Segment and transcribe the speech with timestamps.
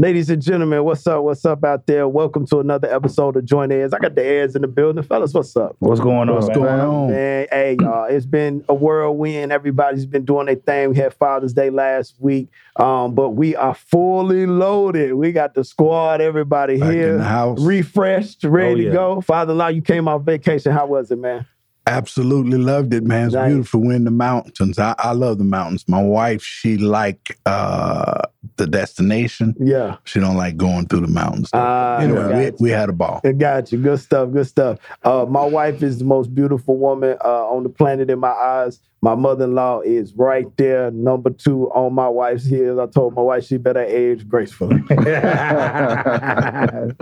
[0.00, 1.24] Ladies and gentlemen, what's up?
[1.24, 2.06] What's up out there?
[2.06, 3.92] Welcome to another episode of Joint Heirs.
[3.92, 5.02] I got the heirs in the building.
[5.02, 5.74] Fellas, what's up?
[5.80, 6.36] What's going on?
[6.36, 6.54] What's man?
[6.56, 7.10] going on?
[7.10, 9.50] Man, hey, y'all, it's been a whirlwind.
[9.50, 10.90] Everybody's been doing their thing.
[10.90, 12.46] We had Father's Day last week,
[12.76, 15.14] um, but we are fully loaded.
[15.14, 17.60] We got the squad, everybody Back here, in the house.
[17.60, 19.20] refreshed, ready Oh, to go.
[19.20, 20.70] Father in law, you came off vacation.
[20.70, 21.44] How was it, man?
[21.88, 23.26] Absolutely loved it, man.
[23.26, 23.48] It's Nice.
[23.48, 23.80] beautiful.
[23.80, 24.78] We're in the mountains.
[24.78, 25.84] I, I love the mountains.
[25.88, 28.22] My wife, she like uh,
[28.56, 29.54] the destination.
[29.58, 29.96] Yeah.
[30.04, 31.48] She don't like going through the mountains.
[31.54, 33.22] Ah, anyway, we, we had a ball.
[33.24, 33.78] I got you.
[33.78, 34.30] Good stuff.
[34.32, 34.78] Good stuff.
[35.02, 38.80] Uh, my wife is the most beautiful woman uh, on the planet in my eyes.
[39.00, 42.80] My mother-in-law is right there, number two on my wife's heels.
[42.80, 44.82] I told my wife she better age gracefully.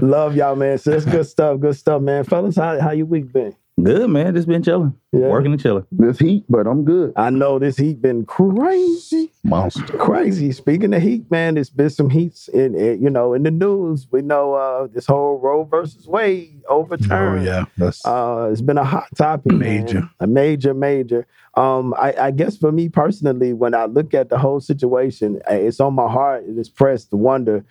[0.03, 0.77] Love y'all, man.
[0.79, 1.59] So that's good stuff.
[1.59, 2.25] Good stuff, man.
[2.25, 3.55] Fellas, how how your week been?
[3.83, 5.29] Good man, just been chilling, Yeah.
[5.29, 5.85] working and chilling.
[5.93, 7.13] This heat, but I'm good.
[7.15, 9.99] I know this heat been crazy, Monster.
[9.99, 10.51] crazy.
[10.53, 14.07] Speaking of heat, man, there's been some heats in, in you know in the news.
[14.11, 17.45] We know uh, this whole Roe versus Wade Oh overturn.
[17.45, 19.85] yeah, that's Uh, it's been a hot topic, man.
[19.85, 20.11] Major.
[20.21, 21.27] a major, major.
[21.55, 25.53] Um, I, I guess for me personally, when I look at the whole situation, uh,
[25.55, 27.63] it's on my heart and it's pressed to wonder.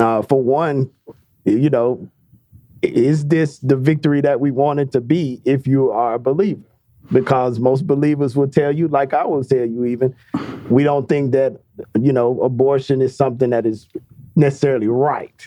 [0.00, 0.90] Uh, for one,
[1.44, 2.08] you know,
[2.82, 6.60] is this the victory that we wanted to be if you are a believer?
[7.10, 10.14] Because most believers will tell you, like I will tell you, even
[10.70, 11.60] we don't think that
[12.00, 13.86] you know abortion is something that is
[14.34, 15.46] necessarily right.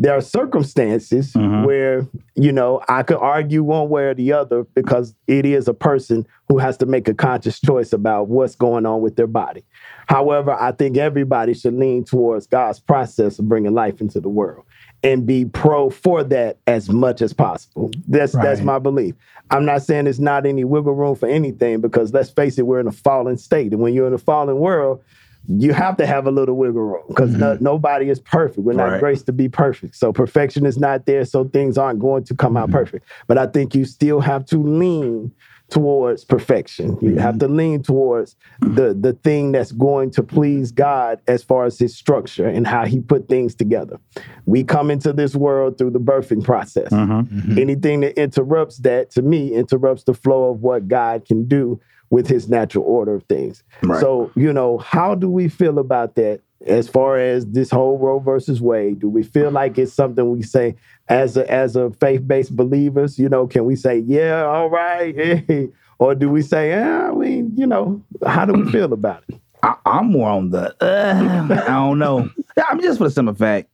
[0.00, 1.64] There are circumstances Mhm.
[1.64, 5.74] where you know I could argue one way or the other because it is a
[5.74, 9.64] person who has to make a conscious choice about what's going on with their body.
[10.08, 14.64] However, I think everybody should lean towards God's process of bringing life into the world
[15.02, 17.90] and be pro for that as much as possible.
[18.08, 19.14] That's that's my belief.
[19.50, 22.80] I'm not saying there's not any wiggle room for anything because let's face it, we're
[22.80, 25.02] in a fallen state, and when you're in a fallen world,
[25.48, 27.62] you have to have a little wiggle room because mm-hmm.
[27.62, 28.58] nobody is perfect.
[28.58, 29.00] We're not Right.
[29.00, 31.24] graced to be perfect, so perfection is not there.
[31.24, 32.78] So things aren't going to come out mm-hmm.
[32.78, 33.06] perfect.
[33.26, 35.32] But I think you still have to lean
[35.70, 36.96] towards perfection.
[37.00, 41.64] You have to lean towards the the thing that's going to please God as far
[41.64, 43.98] as his structure and how he put things together.
[44.44, 46.90] We come into this world through the birthing process.
[46.90, 47.58] Mm-hmm.
[47.58, 52.28] Anything that interrupts that to me interrupts the flow of what God can do with
[52.28, 53.64] his natural order of things.
[53.82, 54.00] Right.
[54.00, 58.18] So, you know, how do we feel about that as far as this whole Roe
[58.18, 59.00] versus Wade?
[59.00, 60.76] Do we feel like it's something we say
[61.08, 65.68] as a as a faith-based believers, you know, can we say, yeah, all right, hey,
[65.98, 69.40] or do we say, yeah, I mean, you know, how do we feel about it?
[69.62, 70.74] I, I'm more on the.
[70.82, 72.28] Uh, I don't know.
[72.68, 73.68] I'm just for the simple fact,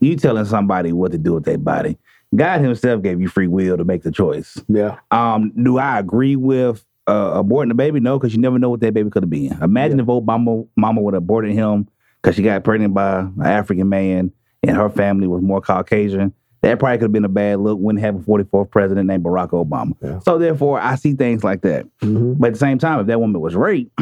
[0.00, 1.98] you telling somebody what to do with their body.
[2.34, 4.58] God Himself gave you free will to make the choice.
[4.68, 4.98] Yeah.
[5.10, 7.98] Um, do I agree with uh, aborting the baby?
[7.98, 9.58] No, because you never know what that baby could have been.
[9.60, 11.88] Imagine if Obama mama would have aborted him
[12.20, 14.32] because she got pregnant by an African man
[14.62, 16.32] and her family was more Caucasian.
[16.62, 17.78] That probably could have been a bad look.
[17.78, 19.92] Wouldn't have a 44th president named Barack Obama.
[20.02, 20.18] Yeah.
[20.18, 21.86] So therefore, I see things like that.
[22.02, 22.38] Mhm.
[22.38, 23.98] But at the same time, if that woman was raped,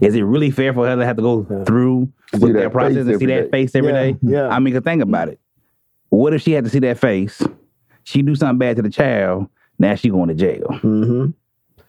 [0.00, 1.62] is it really fair for her to have to go Yeah.
[1.64, 4.16] through See with that that process and see every that face every yeah, day?
[4.22, 4.48] Yeah.
[4.48, 5.38] I mean, 'cause think about it.
[6.08, 7.40] What if she had to see that face?
[8.02, 9.46] She do something bad to the child.
[9.78, 10.66] Now she going to jail.
[10.80, 11.26] hmm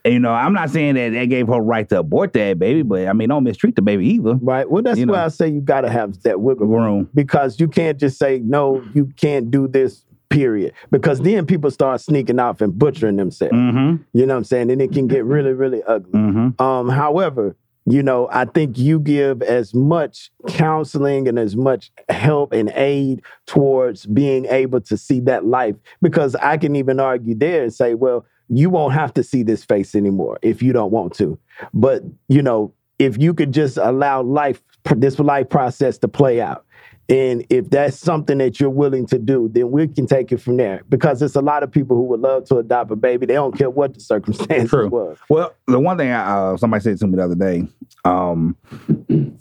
[0.08, 2.82] And, you know, I'm not saying that that gave her right to abort that baby,
[2.82, 4.34] but I mean, don't mistreat the baby either.
[4.34, 4.68] Right.
[4.68, 5.24] Well, that's You why know.
[5.24, 6.78] I say you got to have that wiggle room.
[6.82, 7.10] Room.
[7.14, 12.00] because you can't just say no you can't do this period because then people start
[12.00, 14.02] sneaking off and butchering themselves Mm-hmm.
[14.12, 16.62] you know what i'm saying and it can get really really ugly Mm-hmm.
[16.62, 22.52] um however you know i think you give as much counseling and as much help
[22.52, 27.62] and aid towards being able to see that life because i can even argue there
[27.62, 31.14] and say well you won't have to see this face anymore if you don't want
[31.14, 31.38] to
[31.74, 34.62] but you know if you could just allow life
[34.96, 36.64] this life process to play out
[37.10, 40.58] and if that's something that you're willing to do, then we can take it from
[40.58, 40.82] there.
[40.90, 43.24] Because there's a lot of people who would love to adopt a baby.
[43.24, 44.88] They don't care what the circumstances True.
[44.88, 45.16] was.
[45.30, 47.66] Well, the one thing I, uh, somebody said to me the other day,
[48.04, 48.56] um,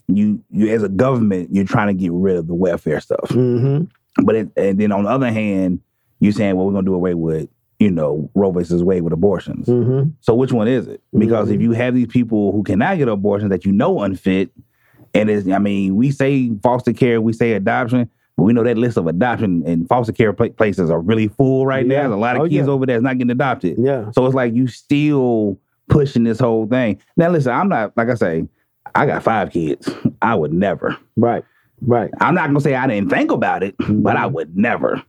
[0.08, 3.30] you you as a government, you're trying to get rid of the welfare stuff.
[3.30, 4.24] Mm-hmm.
[4.24, 5.82] But it, and then on the other hand,
[6.22, 9.68] you're saying, well, we're gonna do away with you know Roe versus Wade with abortions.
[9.68, 10.10] Mm-hmm.
[10.22, 11.02] So which one is it?
[11.18, 14.52] Because if you have these people who cannot get abortions that you know unfit,
[15.14, 18.78] and it's I mean, we say foster care, we say adoption, but we know that
[18.78, 22.02] list of adoption and foster care pla- places are really full right now.
[22.02, 22.74] There's a lot of Oh, kids yeah.
[22.74, 23.78] over there that's not getting adopted.
[23.80, 24.12] Yeah.
[24.12, 25.60] So it's like you still
[25.90, 27.00] pushing this whole thing.
[27.16, 28.48] Now listen, I'm not like I say,
[28.96, 29.90] I got five kids.
[30.22, 30.98] I would never.
[31.16, 31.44] Right.
[31.82, 32.10] Right.
[32.20, 35.04] I'm not gonna say I didn't think about it, but I would never.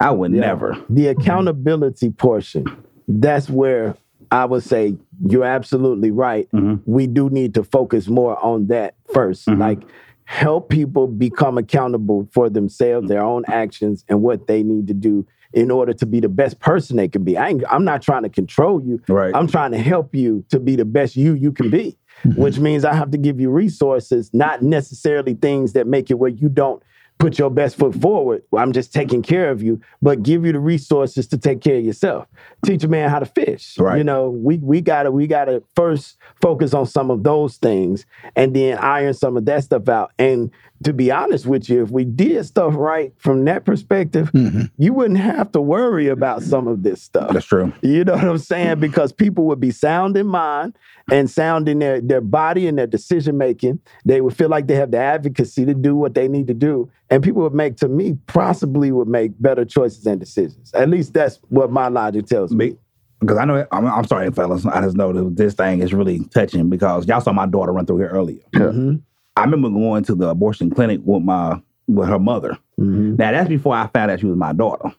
[0.00, 0.40] I would Yeah.
[0.40, 0.76] never.
[0.88, 2.64] The accountability portion,
[3.06, 3.94] that's where
[4.30, 6.48] I would say you're absolutely right.
[6.54, 6.80] Mhm.
[6.86, 9.58] We do need to focus more on that 1st Mhm.
[9.58, 9.78] Like,
[10.24, 15.26] help people become accountable for themselves, their own actions, and what they need to do
[15.52, 17.36] in order to be the best person they can be.
[17.36, 19.00] I ain't, I'm not trying to control you.
[19.08, 19.34] Right.
[19.34, 21.96] I'm trying to help you to be the best you you can be,
[22.36, 26.30] which means I have to give you resources, not necessarily things that make it where
[26.30, 26.80] you don't
[27.20, 28.42] put your best foot forward.
[28.56, 31.84] I'm just taking care of you, but give you the resources to take care of
[31.84, 32.26] yourself.
[32.64, 33.78] Teach a man how to fish.
[33.78, 33.98] Right.
[33.98, 38.56] You know, we we gotta we gotta first focus on some of those things and
[38.56, 40.12] then iron some of that stuff out.
[40.18, 40.50] And
[40.82, 44.30] to be honest with you, if we did stuff right from that perspective,
[44.78, 47.32] you wouldn't have to worry about some of this stuff.
[47.32, 47.72] That's true.
[47.82, 48.80] You know what I'm saying?
[48.80, 50.76] Because people would be sound in mind
[51.10, 53.80] and sound in their, their body and their decision making.
[54.04, 56.90] They would feel like they have the advocacy to do what they need to do.
[57.10, 60.72] And people would make, to me, possibly would make better choices and decisions.
[60.72, 62.76] At least that's what my logic tells me.
[63.20, 64.64] Because I know I'm, I'm sorry, fellas.
[64.64, 67.84] I just know that this thing is really touching because y'all saw my daughter run
[67.84, 68.40] through here earlier.
[68.54, 69.02] Mhm,
[69.40, 72.56] I remember going to the abortion clinic with my with her mother.
[72.78, 73.18] mhm.
[73.18, 74.92] Now that's before I found out she was my daughter.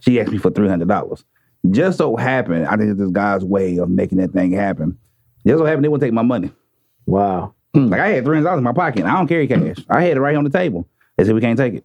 [0.00, 1.24] She asked me for three hundred dollars.
[1.70, 4.96] Just so happened, I think this guy's way of making that thing happen.
[5.46, 6.50] Just so happened they wouldn't take my money.
[7.06, 7.54] Wow.
[7.74, 9.04] Like I had three hundred dollars in my pocket.
[9.04, 9.76] I don't carry cash.
[9.88, 10.88] I had it right on the table.
[11.16, 11.84] They said we can't take it.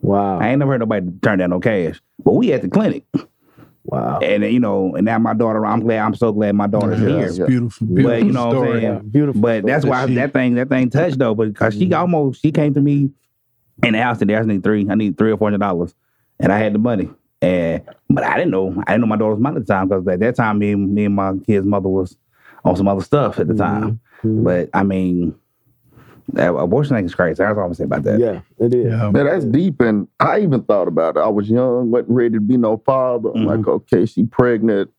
[0.00, 0.38] Wow.
[0.40, 2.00] I ain't never heard nobody turn down no cash.
[2.24, 3.04] But we at the clinic,
[3.84, 4.20] Wow.
[4.20, 5.66] and you know, and now my daughter.
[5.66, 5.98] I'm glad.
[5.98, 7.26] I'm so glad my daughter's Yeah, here.
[7.26, 8.80] it's beautiful, beautiful But you know what I'm story.
[8.80, 9.08] saying?
[9.10, 9.40] Beautiful.
[9.40, 12.74] But that's why She- that thing that thing touched though, because she almost she came
[12.74, 13.10] to me
[13.82, 14.34] in the house today.
[14.36, 14.86] I just need three.
[14.88, 15.94] I need three or four hundred dollars,
[16.38, 17.10] and I had the money.
[17.40, 18.80] And but I didn't know.
[18.86, 20.94] I didn't know my daughter's mother at the time because at that time me and
[20.94, 22.16] me and my kid's mother was
[22.64, 23.98] on some other stuff at the time.
[24.22, 24.44] Mhm.
[24.44, 25.34] But I mean, that
[26.36, 27.34] abortion thing is crazy.
[27.38, 28.18] That's all I'm gonna say about that.
[28.20, 28.90] Yeah, it is.
[28.92, 29.10] Yeah.
[29.10, 29.80] Man, that's deep.
[29.80, 31.20] And I even thought about it.
[31.20, 33.30] I was young, wasn't ready to be no father.
[33.34, 33.46] I'm Mhm.
[33.58, 34.90] like, okay, she pregnant.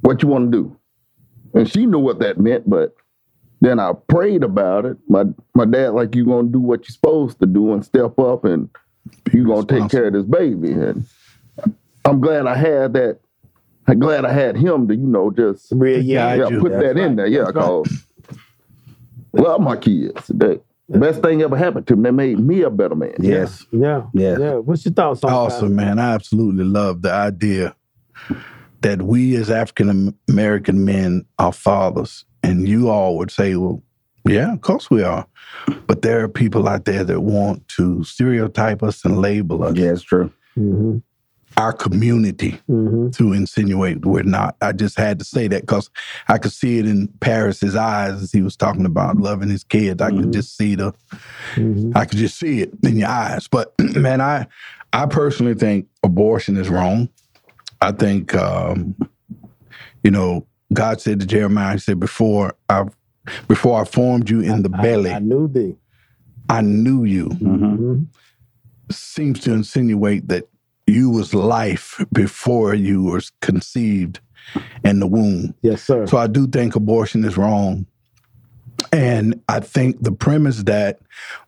[0.00, 0.76] What you want to do?
[1.54, 2.94] And she knew what that meant, but
[3.60, 4.96] then I prayed about it.
[5.08, 5.24] My
[5.54, 8.68] my dad, like, you gonna do what you're supposed to do and step up and
[9.32, 10.72] you gonna take care of this baby.
[10.72, 11.04] And
[12.04, 13.18] I'm glad I had that.
[13.86, 16.34] I'm glad I had him to, you know, just Real, yeah.
[16.34, 16.60] Yeah, you.
[16.60, 17.26] put That's that in there.
[17.26, 17.64] Yeah, That's right.
[17.64, 18.04] cause
[19.38, 20.26] love my kids.
[20.28, 22.02] The best thing ever happened to them.
[22.02, 23.14] They made me a better man.
[23.20, 23.66] Yes.
[23.70, 24.04] Yeah.
[24.12, 24.38] Yes.
[24.40, 24.54] Yeah.
[24.54, 25.36] What's your thoughts on that?
[25.36, 25.98] Awesome, man.
[25.98, 27.74] I absolutely love the idea
[28.80, 32.24] that we as African American men are fathers.
[32.42, 33.82] And you all would say, well,
[34.24, 35.26] yeah, of course we are.
[35.86, 39.90] But there are people out there that want to stereotype us and label us, Yeah,
[39.92, 40.32] it's true.
[40.54, 40.98] hmm
[41.58, 44.56] our community, hmm to insinuate we're not.
[44.62, 45.90] I just had to say that because
[46.28, 50.02] I could see it in Paris's eyes as he was talking about loving his kids.
[50.02, 50.20] I Mhm.
[50.22, 50.94] could just see the
[51.56, 53.48] hmm I could just see it in your eyes.
[53.48, 54.48] But man, I
[54.92, 57.10] I personally think abortion is wrong.
[57.80, 58.96] I think um,
[60.04, 62.84] you know, God said to Jeremiah, he said, Before I
[63.48, 65.76] before I formed you in the belly, I, I knew thee.
[66.48, 67.30] I knew you.
[67.40, 68.04] hmm
[68.90, 70.48] Seems to insinuate that
[70.88, 74.20] you was life before you was conceived
[74.84, 75.54] in the womb.
[75.62, 76.06] Yes, sir.
[76.06, 77.86] So I do think abortion is wrong.
[78.92, 81.00] And I think the premise that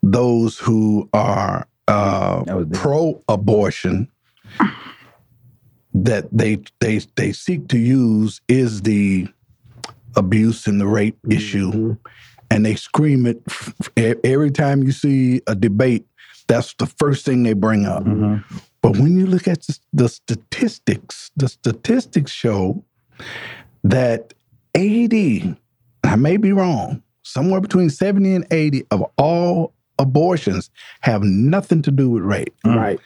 [0.02, 2.72] those who are uh, big.
[2.74, 4.08] pro-abortion
[5.94, 9.26] that they they they seek to use is the
[10.16, 11.98] abuse and the rape issue, Mhm.
[12.50, 13.40] and they scream it
[14.24, 16.06] every time you see a debate.
[16.46, 18.04] That's the first thing they bring up.
[18.04, 18.42] Mhm.
[18.82, 22.84] But when you look at the- statistics, the statistics show
[23.84, 24.34] that
[24.74, 25.54] 80,
[26.04, 30.70] I may be wrong, somewhere between 70 and 80 of all abortions
[31.00, 32.54] have nothing to do with rape.
[32.64, 32.76] Mm.
[32.76, 33.00] Right.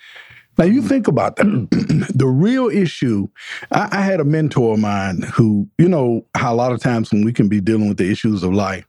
[0.57, 0.88] Now you mm.
[0.88, 1.45] think about that.
[2.14, 3.28] the real issue,
[3.73, 7.12] I, I had a mentor of mine who, you know, how a lot of times
[7.12, 8.87] when we can be dealing with the issues of life,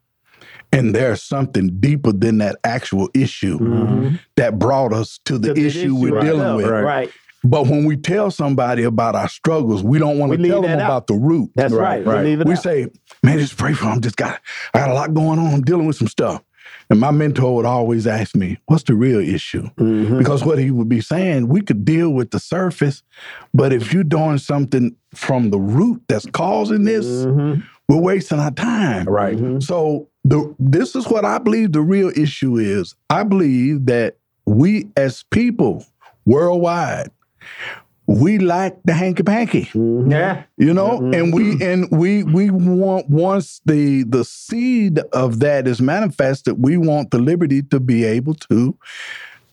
[0.75, 4.20] and there's something deeper than that actual issue Mhm.
[4.36, 6.67] that brought us to the To the issue, we're right dealing up, with.
[6.67, 7.10] Right.
[7.44, 10.79] But when we tell somebody about our struggles, we don't want to tell them that
[10.79, 10.86] out.
[10.88, 11.51] about the root.
[11.55, 12.03] That's right.
[12.05, 12.88] Right, We, leave it we say,
[13.22, 14.01] man, just pray for them.
[14.01, 14.39] Just got,
[14.74, 15.53] I got a lot going on.
[15.53, 16.41] I'm dealing with some stuff.
[16.89, 19.70] And my mentor would always ask me, what's the real issue?
[19.79, 20.17] Mhm.
[20.17, 23.03] Because what he would be saying, we could deal with the surface,
[23.53, 27.63] but if you're doing something from the root that's causing this, Mhm.
[27.88, 29.05] we're wasting our time.
[29.08, 29.38] Right.
[29.38, 29.62] Mhm.
[29.63, 32.96] So the this is what I believe the real issue is.
[33.10, 35.86] I believe that we as people
[36.25, 37.12] worldwide,
[38.08, 39.65] we lack the hanky panky.
[39.65, 40.12] Mhm.
[40.12, 40.44] Yeah.
[40.58, 41.15] You know, Mhm.
[41.15, 46.75] and we and we we want once the the seed of that is manifested, we
[46.77, 48.75] want the liberty to be able to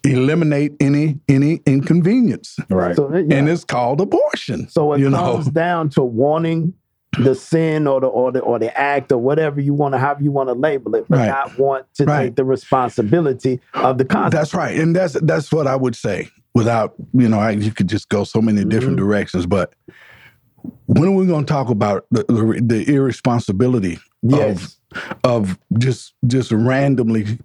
[0.05, 2.57] eliminate any any inconvenience.
[2.69, 2.97] Right.
[2.97, 3.37] So, yeah.
[3.37, 4.69] And it's called abortion.
[4.69, 5.53] So it you comes know.
[5.53, 6.75] down to wanting
[7.19, 10.23] the sin or the or the or the act or whatever you want to however
[10.23, 11.29] you want to label it, but Right.
[11.29, 12.27] not want to Right.
[12.27, 14.33] take the responsibility of the consequence.
[14.35, 16.31] That's right, and that's that's what I would say.
[16.55, 19.07] Without you know, I, you could just go so many different Mm-hmm.
[19.07, 19.47] directions.
[19.47, 19.75] But
[20.87, 24.79] when are we going to talk about the, the, the irresponsibility Yes.
[25.25, 27.39] of of just just randomly?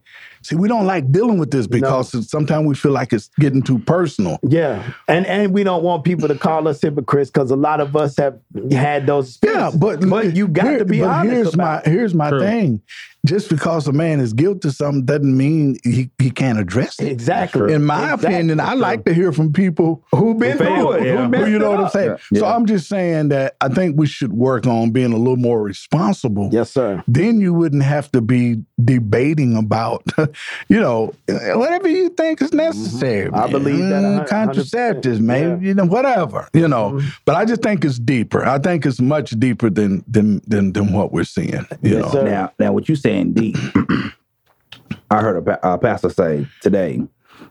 [0.47, 3.79] See, we don't like dealing with this because sometimes we feel like it's getting too
[3.79, 4.39] personal.
[4.47, 7.95] Yeah, and and we don't want people to call us hypocrites because a lot of
[7.97, 8.39] us have
[8.71, 9.37] had those.
[9.43, 9.79] Yeah, Experiences.
[9.79, 11.85] but but you got here- to be but honest Here's about.
[11.85, 11.93] my it.
[11.95, 12.39] here's my True.
[12.39, 12.81] thing.
[13.25, 17.07] Just because a man is guilty of something doesn't mean he, he can't address it.
[17.11, 17.73] Exactly.
[17.73, 18.35] In my Exactly.
[18.35, 21.03] opinion, I like to hear from people who've been through it.
[21.05, 21.11] yeah.
[21.11, 22.17] Who Well, messed you know it what I'm saying?
[22.31, 22.39] Yeah.
[22.39, 25.61] So I'm just saying that I think we should work on being a little more
[25.61, 26.49] responsible.
[26.53, 27.03] Yes, sir.
[27.05, 30.03] Then you wouldn't have to be debating about,
[30.69, 33.27] you know, whatever you think is necessary.
[33.27, 33.35] Mm-hmm.
[33.35, 34.25] I believe that man.
[34.25, 35.41] contraceptives, 100%, man.
[35.41, 35.55] yeah.
[35.55, 35.65] Mm-hmm.
[35.65, 36.47] You know, whatever.
[36.53, 38.45] You know, but I just think it's deeper.
[38.45, 41.65] I think it's much deeper than than than, than what we're seeing.
[41.81, 42.23] You Yes, know.
[42.23, 43.55] Now, now, what you saying deep?
[45.09, 47.01] I heard a pa- uh, pastor say today.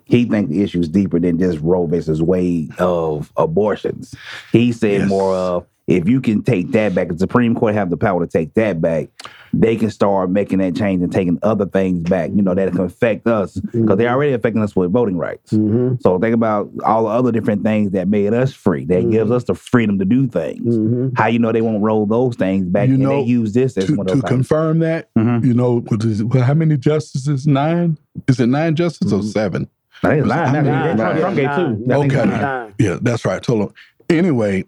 [0.05, 4.15] He think the issue is deeper than just Roe versus Wade of abortions.
[4.53, 5.09] He said Yes.
[5.09, 8.31] more of if you can take that back, the Supreme Court have the power to
[8.31, 9.09] take that back.
[9.53, 12.31] They can start making that change and taking other things back.
[12.35, 15.53] You know that can affect us because they're already affecting us with voting rights.
[15.53, 15.95] Mm-hmm.
[16.01, 18.85] So think about all the other different things that made us free.
[18.85, 20.77] That gives us the freedom to do things.
[20.77, 21.15] Mm-hmm.
[21.17, 23.79] How you know they won't roll those things back You and know, they use this
[23.79, 24.29] as to, one of to things.
[24.29, 25.45] confirm that, Mhm.
[25.45, 27.47] you know, what is well, how many justices?
[27.47, 27.97] Nine?
[28.29, 29.69] Is it nine justices or seven?
[30.03, 30.57] I think it's nine.
[30.67, 30.91] Okay.
[30.91, 32.29] it's nine.
[32.29, 32.75] Nine.
[32.79, 33.45] Yeah, that's right.
[33.47, 33.73] Hold on.
[34.11, 34.65] Anyway,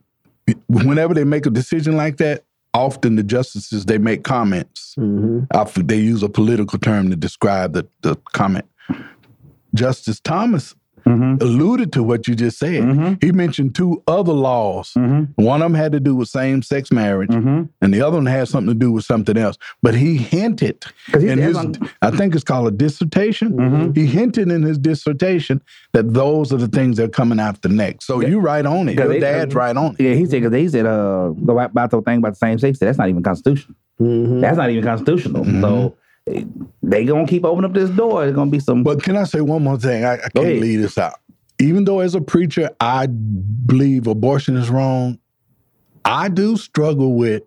[0.69, 4.95] whenever they make a decision like that, often the justices they make comments.
[4.99, 5.87] Mm-hmm.
[5.87, 8.67] They use a political term to describe the, the comment.
[9.75, 10.75] Justice Thomas
[11.09, 11.43] Mhm.
[11.43, 12.83] alluded to what you just said.
[12.83, 13.23] Mhm.
[13.23, 14.93] He mentioned two other laws.
[14.97, 15.29] Mhm.
[15.37, 17.69] One of them had to do with same sex marriage, Mhm.
[17.81, 19.57] and the other one had something to do with something else.
[19.83, 20.85] But he hinted
[21.19, 23.53] he- in his, on- I think it's called a dissertation.
[23.53, 23.97] Mhm.
[23.97, 25.61] He hinted in his dissertation
[25.93, 28.07] that those are the things that are coming after next.
[28.07, 28.97] So you right on it.
[28.99, 30.01] Your they- dad's right on it.
[30.03, 32.59] Yeah, he said because he said uh go back about the thing about the same
[32.59, 32.79] sex.
[32.79, 33.75] That's not even constitutional.
[34.01, 34.41] Mm-hmm.
[34.41, 35.45] That's not even constitutional.
[35.45, 35.95] So
[36.83, 38.23] they gonna keep opening up this door.
[38.23, 38.83] There's gonna be some.
[38.83, 40.05] But can I say one more thing?
[40.05, 40.61] I, I can't ahead.
[40.61, 41.21] leave this out.
[41.61, 45.19] Even though as a preacher, I believe abortion is wrong,
[46.05, 47.43] I do struggle with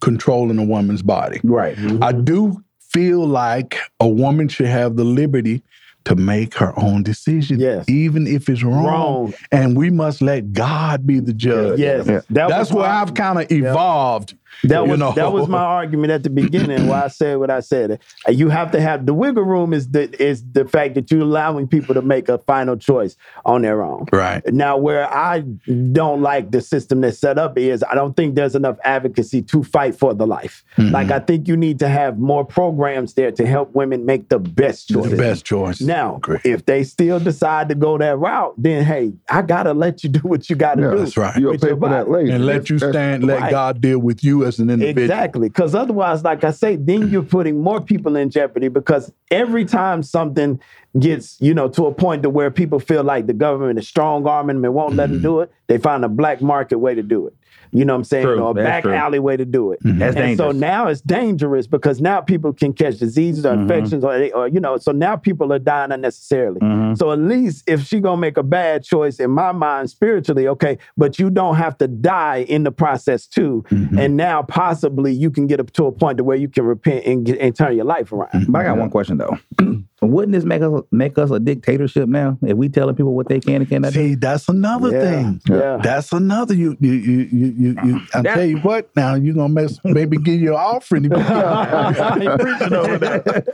[0.00, 1.40] controlling a woman's body.
[1.44, 1.76] right.
[1.76, 2.24] I mm-hmm.
[2.24, 5.62] do feel like a woman should have the liberty
[6.04, 7.88] to make her own decision, Yes.
[7.88, 8.84] even if it's wrong.
[8.84, 9.34] Wrong.
[9.52, 11.78] And we must let God be the judge.
[11.78, 12.20] Yes, Yeah.
[12.30, 14.34] that That's where my- I've kind of evolved.
[14.64, 15.12] That was know.
[15.12, 16.88] that was my argument at the beginning.
[16.88, 18.00] why I said what I said.
[18.28, 19.72] Uh, You have to have the wiggle room.
[19.72, 23.16] Is the is the fact that you're allowing people to make a final choice
[23.46, 24.06] on their own.
[24.12, 24.42] Right.
[24.52, 25.44] Now, where I
[25.92, 29.62] don't like the system that's set up is I don't think there's enough advocacy to
[29.62, 30.64] fight for the life.
[30.76, 30.92] Mm-hmm.
[30.94, 34.40] Like I think you need to have more programs there to help women make the
[34.40, 35.10] best choice.
[35.10, 35.80] The best choice.
[35.90, 40.10] Now, if they still decide to go that route, then hey, I gotta let you
[40.18, 40.98] do what you gotta Yeah, do.
[40.98, 41.36] That's right.
[41.36, 42.32] You'll pay for that later.
[42.32, 43.50] And let you stand, let right.
[43.50, 45.02] God deal with you as an individual.
[45.04, 45.48] Exactly.
[45.48, 50.04] Because otherwise, like I say, then you're putting more people in jeopardy because every time
[50.04, 50.60] something
[50.98, 54.26] gets, you know, to a point to where people feel like the government is strong
[54.28, 55.14] arming them and won't let Mm-hmm.
[55.14, 57.34] them do it, they find a black market way to do it.
[57.72, 58.24] You know what I'm saying?
[58.24, 58.40] True.
[58.40, 58.94] Or a That's back true.
[58.94, 59.82] alley way to do it.
[59.82, 59.98] Mm-hmm.
[59.98, 63.62] That's and so now it's dangerous because now people can catch diseases or mm-hmm.
[63.62, 66.60] infections or, they- or you know, so now people are dying unnecessarily.
[66.60, 66.98] Mhm.
[66.98, 70.78] So at least if she gonna make a bad choice in my mind spiritually, okay,
[70.96, 73.64] but you don't have to die in the process too.
[73.70, 73.98] Mm-hmm.
[73.98, 77.04] And now possibly you can get up to a point to where you can repent
[77.06, 78.46] and, get, and turn your life around.
[78.48, 79.38] But I got one question though.
[80.02, 83.38] Wouldn't this make us make us a dictatorship now if we telling people what they
[83.38, 83.98] can and cannot do?
[84.00, 85.00] See, that's another Yeah.
[85.00, 85.40] thing.
[85.46, 85.78] Yeah.
[85.82, 87.76] That's another you you you you you.
[87.84, 91.04] you I That- tell you what, now you're gonna mess, maybe give you an offering.
[91.04, 93.44] if you- Ain't preaching over there.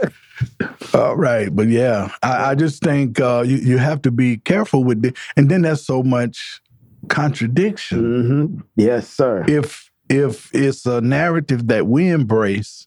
[0.95, 4.85] All right, but yeah, I, I just think uh, you you have to be careful
[4.85, 6.61] with it, and then there's so much
[7.09, 8.03] contradiction.
[8.03, 8.63] Mhm.
[8.77, 9.45] Yes, sir.
[9.49, 12.87] If if it's a narrative that we embrace,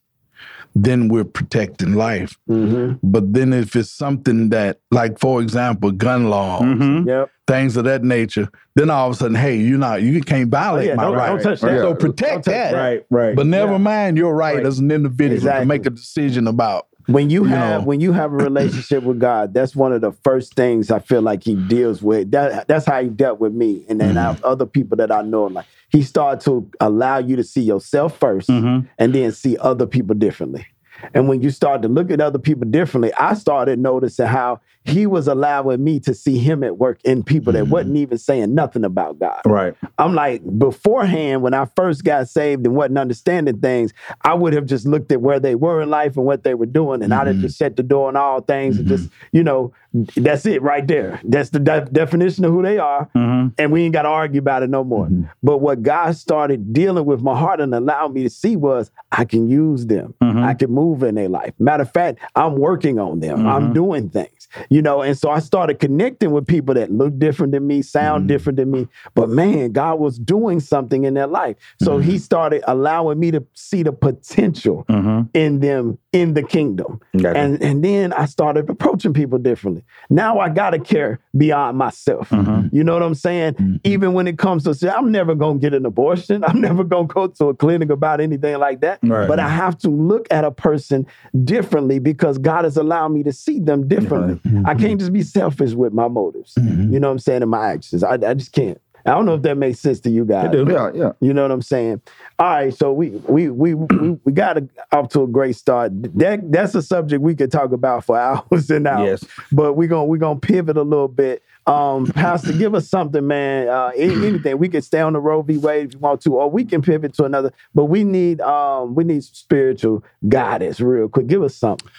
[0.76, 2.38] then we're protecting life.
[2.48, 7.08] hmm But then if it's something that, like for example, gun laws, Mhm.
[7.08, 7.30] Yep.
[7.48, 10.88] things of that nature, then all of a sudden, hey, you're not, you can't violate
[10.88, 11.28] Oh, yeah, my don't- right.
[11.30, 11.80] don't touch that.
[11.80, 12.72] So protect Don't touch that.
[12.74, 13.06] that.
[13.10, 13.36] right.
[13.36, 13.78] But never Yeah.
[13.80, 14.66] mind your right, Right.
[14.66, 15.62] as an individual Exactly.
[15.64, 16.86] to make a decision about.
[17.08, 17.88] When you You have know.
[17.88, 21.22] when you have a relationship with God, that's one of the first things I feel
[21.22, 22.32] like He deals with.
[22.32, 25.46] That that's how He dealt with me, and then have other people that I know.
[25.46, 28.88] Like He started to allow you to see yourself 1st Mhm.
[29.00, 30.66] and then see other people differently.
[31.14, 35.06] And when you start to look at other people differently, I started noticing how he
[35.06, 37.70] was allowing me to see him at work in people that Mhm.
[37.70, 39.42] wasn't even saying nothing about God.
[39.46, 39.76] Right.
[39.98, 43.94] I'm like, beforehand, when I first got saved and wasn't understanding things,
[44.24, 46.66] I would have just looked at where they were in life and what they were
[46.66, 47.42] doing, and I'd have Mhm.
[47.42, 49.72] just shut the door on all things and just, you know,
[50.16, 51.20] that's it right there.
[51.24, 53.48] That's the de- definition of who they are, Mm-hmm.
[53.58, 55.10] and we ain't got to argue about it no more.
[55.44, 59.26] But what God started dealing with my heart and allowed me to see was I
[59.26, 60.14] can use them.
[60.22, 61.54] I can move in their life.
[61.60, 63.46] Matter of fact, I'm working on them.
[63.48, 65.02] I'm doing things, you know.
[65.02, 68.28] And so I started connecting with people that look different than me, sound Mhm.
[68.28, 68.88] different than me.
[69.16, 71.56] But man, God was doing something in their life.
[71.82, 72.04] So Mhm.
[72.04, 75.22] He started allowing me to see the potential Mm-hmm.
[75.34, 77.00] in them in the kingdom.
[77.16, 77.38] Gotcha.
[77.38, 79.84] And and then I started approaching people differently.
[80.10, 82.30] Now I gotta care beyond myself.
[82.32, 82.70] Mhm.
[82.72, 83.54] You know what I'm saying?
[83.56, 83.80] Mhm.
[83.84, 86.44] Even when it comes to say, I'm never gonna get an abortion.
[86.48, 89.00] I'm never gonna go to a clinic about anything like that.
[89.04, 89.28] Right.
[89.28, 91.06] But I have to look at a person
[91.44, 94.40] differently because God has allowed me to see them differently.
[94.66, 96.54] I can't just be selfish with my motives.
[96.56, 96.94] Mhm.
[96.94, 97.42] You know what I'm saying?
[97.42, 98.04] And my actions.
[98.04, 98.80] I, I just can't.
[99.06, 100.52] I don't know if that makes sense to you guys.
[100.52, 100.68] do.
[100.70, 101.12] Yeah, yeah.
[101.22, 102.02] You know what I'm saying?
[102.38, 105.92] All right, so we we we we, we got a, off to a great start.
[106.18, 108.20] That that's a subject we could talk about for
[108.52, 109.22] hours and hours.
[109.24, 109.32] Yes.
[109.54, 111.42] But we're gonna we're gonna pivot a little bit.
[111.66, 113.70] Um, Pastor, give us something, man.
[113.70, 115.58] Uh, any- anything we can stay on the Roe v.
[115.58, 117.54] Wade if you want to, or we can pivot to another.
[117.74, 121.28] But we need um we need spiritual guidance, real quick.
[121.28, 121.90] Give us something.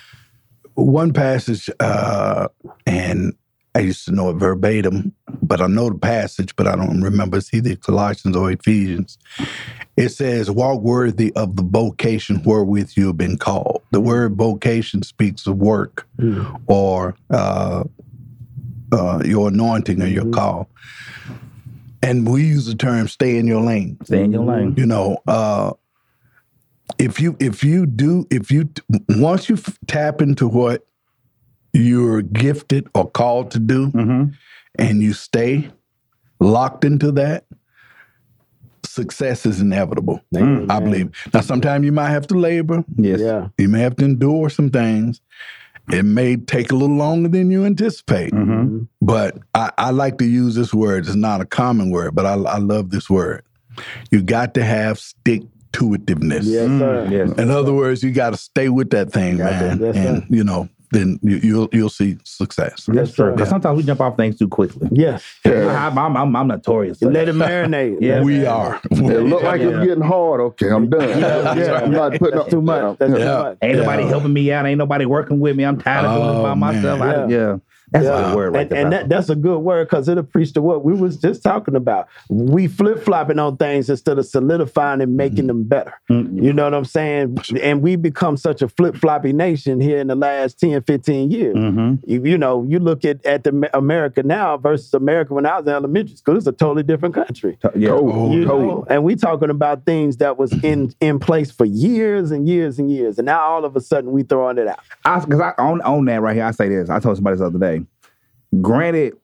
[0.75, 2.49] One passage, uh,
[2.87, 3.35] and
[3.75, 5.13] I used to know it verbatim,
[5.43, 7.39] but I know the passage, but I don't remember.
[7.39, 9.19] It's either Colossians or Ephesians.
[9.97, 13.83] It says, Walk worthy of the vocation wherewith you have been called.
[13.91, 16.09] The word vocation speaks of work
[16.67, 17.85] or uh,
[18.93, 20.33] uh, your anointing or your Mhm.
[20.33, 20.71] call.
[22.03, 24.75] And we use the term stay in your lane Stay in your lane.
[24.77, 25.73] you know uh
[27.01, 28.69] if you if you do if you
[29.09, 30.87] once you f- tap into what
[31.73, 34.25] you're gifted or called to do Mm-hmm.
[34.79, 35.71] and you stay
[36.41, 37.45] locked into that
[38.85, 40.71] success is inevitable Amen.
[40.71, 43.21] i believe now sometimes you might have to labor Yes.
[43.21, 43.49] Yeah.
[43.59, 45.21] you may have to endure some things
[45.93, 48.85] it may take a little longer than you anticipate Mm-hmm.
[49.03, 51.07] but I, I like to use this word.
[51.07, 53.43] It's not a common word, but I, I love this word.
[54.13, 56.43] You got to have stick to itiveness.
[56.45, 57.07] Yes, sir.
[57.07, 57.39] Mm, yes.
[57.39, 60.27] In other words, you got to stay with that thing, Got man, Yes, and sir.
[60.31, 62.89] you know, then you, you'll you'll see success.
[62.93, 63.31] Yes, sir.
[63.31, 64.89] Because sometimes we jump off things too quickly.
[64.91, 65.23] Yes.
[65.45, 65.87] Yeah.
[65.87, 66.99] I'm, I'm, I'm, I'm notorious.
[66.99, 67.99] for Let it marinate.
[68.01, 68.23] Yeah.
[68.25, 68.51] We marinate.
[68.51, 68.81] are.
[68.91, 69.69] It look like Yeah.
[69.69, 70.41] it's getting hard.
[70.41, 71.09] Okay, I'm done.
[71.09, 71.73] Yeah, yeah.
[71.75, 72.99] I'm not putting That's up too much.
[72.99, 73.19] That's Yeah.
[73.19, 73.59] too much.
[73.63, 74.67] Ain't nobody helping me out.
[74.67, 75.63] Ain't nobody working with me.
[75.65, 76.99] I'm tired of doing it Oh, by myself.
[76.99, 77.09] man.
[77.21, 77.57] I, yeah.
[77.93, 78.81] That's a good word right and, there.
[78.83, 79.09] and Pastor.
[79.09, 82.09] that, that's a good word because it'll preach to what we was just talking about.
[82.29, 85.95] We flip flopping on things instead of solidifying and making them better.
[86.11, 87.39] Mm, You know what I'm saying?
[87.63, 91.57] And we become such a flip floppy nation here in the last 10, 15 years.
[91.57, 91.99] mhm.
[92.07, 95.67] You, you know, you look at, at the America now versus America when I was
[95.67, 97.59] in elementary school, it's a totally different country.
[97.75, 97.91] Yeah.
[97.91, 102.31] Cold, You know, and we talking about things that was in in place for years
[102.31, 104.81] and years and years, and now all of a sudden we throwing it out.
[105.25, 106.89] Because I, on, on that right here, I say this.
[106.91, 107.80] I told somebody this other day.
[108.61, 109.15] Granted,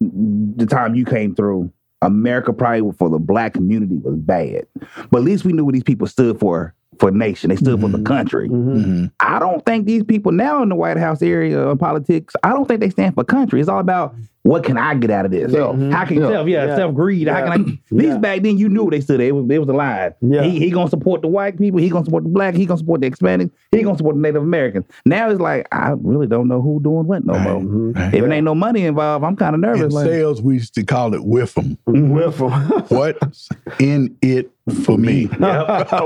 [0.00, 4.66] the time you came through, America probably for the black community was bad.
[5.10, 7.50] But at least we knew what these people stood for for nation.
[7.50, 8.04] They stood for the Mhm.
[8.06, 8.48] country.
[8.48, 8.74] Mhm.
[8.84, 9.10] Mhm.
[9.20, 12.66] I don't think these people now in the White House area of politics, I don't
[12.66, 13.60] think they stand for country.
[13.60, 14.14] It's all about
[14.46, 15.52] what can I get out of this?
[15.52, 15.76] Self.
[15.90, 16.28] How can Yeah.
[16.28, 16.76] self, yeah, Yeah.
[16.76, 17.26] self greed.
[17.28, 18.18] How can I these Yeah.
[18.18, 19.20] back then you knew they stood.
[19.20, 20.12] It was it was a lie.
[20.20, 20.42] Yeah.
[20.44, 23.00] He he gonna support the white people, he gonna support the black, he gonna support
[23.00, 24.84] the Hispanics, he gonna support the Native Americans.
[25.04, 27.44] Now it's like I really don't know who doing what no Right.
[27.44, 27.60] more.
[27.60, 27.96] Mhm.
[27.96, 28.14] Right.
[28.14, 29.92] If it ain't no money involved, I'm kind of In nervous.
[29.92, 31.76] Like, sales, we used to call it whiff 'em.
[31.86, 32.50] Whiff 'em.
[32.88, 33.48] What's
[33.80, 34.50] in it
[34.84, 35.26] for me?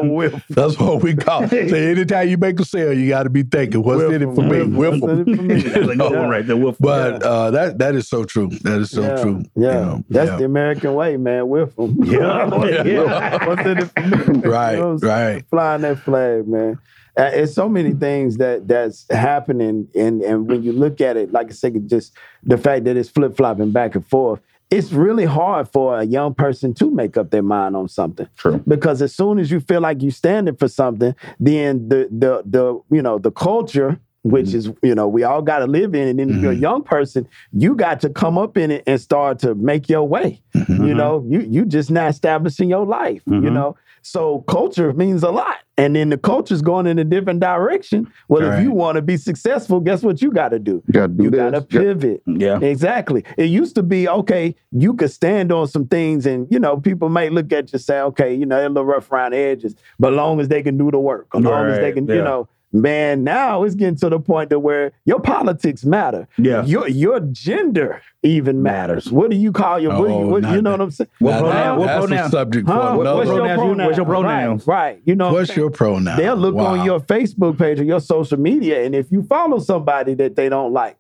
[0.03, 0.45] Whiff.
[0.51, 1.71] That's what we call it.
[1.71, 4.43] So anytime you make a sale, you got to be thinking, what's in it for
[4.43, 4.63] me?
[4.65, 5.01] Whiff 'em.
[5.01, 5.55] What's in it for me?
[5.61, 6.57] That's a good one right there.
[6.57, 6.77] Wolf.
[6.81, 8.49] But uh, that that is so true.
[8.63, 9.43] That is so yeah, true.
[9.55, 10.37] Yeah, You know, that's yeah.
[10.37, 11.49] the American way, man.
[11.49, 11.97] Whiff 'em.
[12.05, 12.85] Yeah.
[12.85, 13.47] yeah.
[13.47, 13.91] What's in it
[14.25, 14.41] for me?
[14.49, 15.35] Right, You know what I'm saying?
[15.35, 15.45] right.
[15.51, 16.79] Flying that flag, man.
[17.17, 21.33] Uh, it's so many things that that's happening, and and when you look at it,
[21.33, 22.13] like I said, just
[22.45, 24.41] the fact that it's flip flopping back and forth.
[24.71, 28.63] It's really hard for a young person to make up their mind on something True.
[28.69, 32.81] because as soon as you feel like you're standing for something, then the the the
[32.95, 36.19] you know the culture, which is you know we all got to live in, and
[36.19, 36.61] then if you're a Mhm.
[36.61, 40.43] young person, you got to come up in it and start to make your way.
[40.55, 40.87] Mhm.
[40.87, 43.23] You know, you you just not establishing your life.
[43.27, 43.53] You Mhm.
[43.53, 48.07] know, so culture means a lot, and then the culture's going in a different direction.
[48.29, 50.83] Well, if you want to be successful, guess what you got to do?
[50.87, 51.41] You got to do You this.
[51.41, 52.23] got to pivot.
[52.27, 52.59] Yeah.
[52.61, 53.25] Exactly.
[53.39, 54.55] It used to be okay.
[54.73, 57.81] You could stand on some things, and you know people may look at you and
[57.83, 60.63] say, okay, you know they're a little rough around the edges, but long as they
[60.63, 63.75] can do the work, as long as they Right, can, you know, man, now it's
[63.75, 66.29] getting to the point to where your politics matter.
[66.39, 66.65] Yeah.
[66.65, 69.11] Your your gender even matters.
[69.11, 70.79] What do you call your you, Oh, what, not you know that.
[70.79, 71.09] what I'm saying?
[71.21, 72.27] What pronoun- that- what that's pronoun?
[72.27, 72.75] a subject Huh?
[72.75, 73.17] for What- another.
[73.17, 73.87] what's your pronouns pronoun?
[73.87, 74.67] what's your pronouns?
[74.67, 75.01] Right, right.
[75.07, 75.59] You know, What's saying?
[75.61, 76.17] your pronoun?
[76.19, 76.67] They'll look Wow.
[76.67, 80.49] on your Facebook page or your social media, and if you follow somebody that they
[80.51, 80.97] don't like,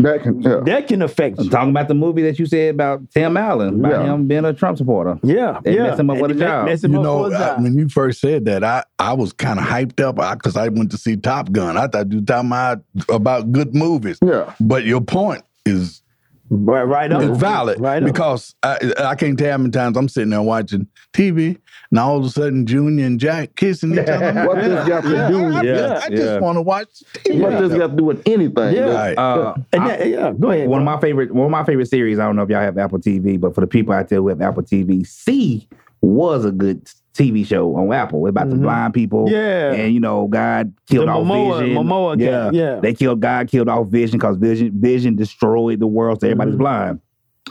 [0.00, 0.60] That can, yeah.
[0.64, 1.50] that can affect I'm you.
[1.50, 4.14] talking about the movie that you said about Tim Allen, about Yeah.
[4.14, 5.18] him being a Trump supporter.
[5.22, 5.82] Yeah, They yeah.
[5.84, 6.68] mess him up with a job.
[6.68, 7.62] You know, for a I, job.
[7.62, 10.90] when you first said that, I, I was kind of hyped up because I, went
[10.92, 11.76] to see Top Gun.
[11.76, 14.18] I thought you were talking about, about good movies.
[14.24, 14.52] Yeah.
[14.60, 16.02] But your point is
[16.50, 17.22] right, right up.
[17.22, 18.06] is valid Right up.
[18.12, 21.58] because I, I can't tell how many times I'm sitting there watching TV
[21.90, 24.44] and all of a sudden Junior and Jack kissing each other.
[24.46, 25.38] What does this got to Yeah, do?
[25.44, 26.38] I, I Yeah, just, I just yeah.
[26.40, 27.40] want to watch TV.
[27.40, 28.74] What does this got to do with anything?
[28.74, 28.84] Yeah.
[28.92, 29.16] Right.
[29.18, 30.68] Uh, I- that- yeah, go ahead.
[30.68, 32.18] one of my favorite one of my favorite series.
[32.18, 34.28] I don't know if y'all have Apple TV, but for the people out there who
[34.28, 35.68] have Apple TV, See
[36.02, 38.62] was a good TV show on Apple about the Mhm.
[38.62, 39.28] blind people.
[39.28, 39.72] Yeah.
[39.72, 41.76] and you know, God killed The off Momoa- Vision.
[41.76, 42.80] Momoa guy, yeah, yeah.
[42.80, 46.58] They killed God killed off Vision because Vision Vision destroyed the world, so everybody's Mhm.
[46.58, 47.00] blind.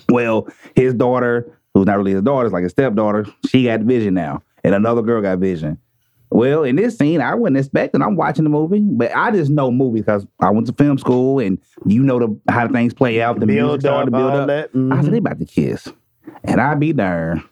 [0.09, 4.13] Well, his daughter, who's not really his daughter, it's like his stepdaughter, she got vision
[4.13, 5.77] now, and another girl got vision.
[6.29, 8.01] Well, in this scene, I wasn't expecting.
[8.01, 11.37] I'm watching the movie, but I just know movies because I went to film school,
[11.39, 13.39] and you know the how the things play out.
[13.39, 14.47] The music build started up, to build up.
[14.47, 14.69] that.
[14.91, 15.87] I said they about to kiss,
[16.43, 17.43] and I be darned.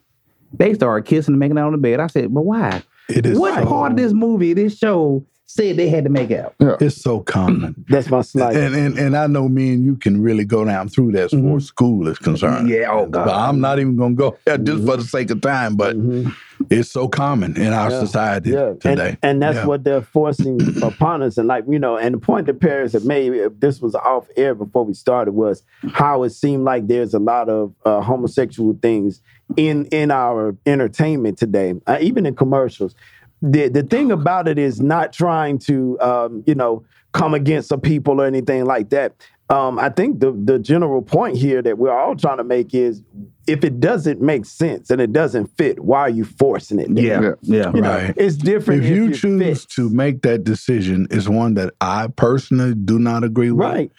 [0.54, 2.00] They started kissing and making out on the bed.
[2.00, 2.84] I said, but why?
[3.10, 6.32] It is What so, part of this movie, this show, said they had to make
[6.32, 6.56] out?
[6.60, 7.86] It's so common.
[7.90, 8.58] That's my sniper.
[8.60, 11.40] And, and and I know me and you can really go down through that as
[11.40, 12.70] far as school is concerned.
[12.70, 13.26] Yeah, oh God.
[13.26, 15.76] But I'm not even gonna go there just for the sake of time.
[15.76, 16.34] But Mhm.
[16.70, 18.00] it's so common in our Yeah.
[18.00, 19.10] society Yeah, today.
[19.10, 19.66] and, and that's Yeah.
[19.66, 21.38] what they're forcing upon us.
[21.38, 24.28] And like you know, and the point that Paris had made, if this was off
[24.38, 28.78] air before we started, was how it seemed like there's a lot of uh, homosexual
[28.82, 29.22] things
[29.58, 32.96] in in our entertainment today, uh, even in commercials.
[33.42, 37.78] The the thing about it is not trying to um, you know come against the
[37.78, 39.14] people or anything like that.
[39.50, 43.02] Um, I think the the general point here that we're all trying to make is
[43.48, 46.94] if it doesn't make sense and it doesn't fit, why are you forcing it?
[46.96, 47.38] there?
[47.42, 47.72] yeah, yeah.
[47.74, 48.14] You know, Right.
[48.16, 49.66] it's different if you choose fits.
[49.76, 53.66] to make that decision, is one that I personally do not agree with.
[53.68, 53.92] right.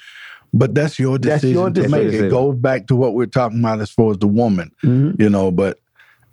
[0.55, 2.02] But that's your decision, That's decision your to make.
[2.05, 2.26] decision.
[2.26, 5.18] It goes back to what we're talking about as far as the woman, Mhm.
[5.20, 5.50] you know.
[5.50, 5.78] But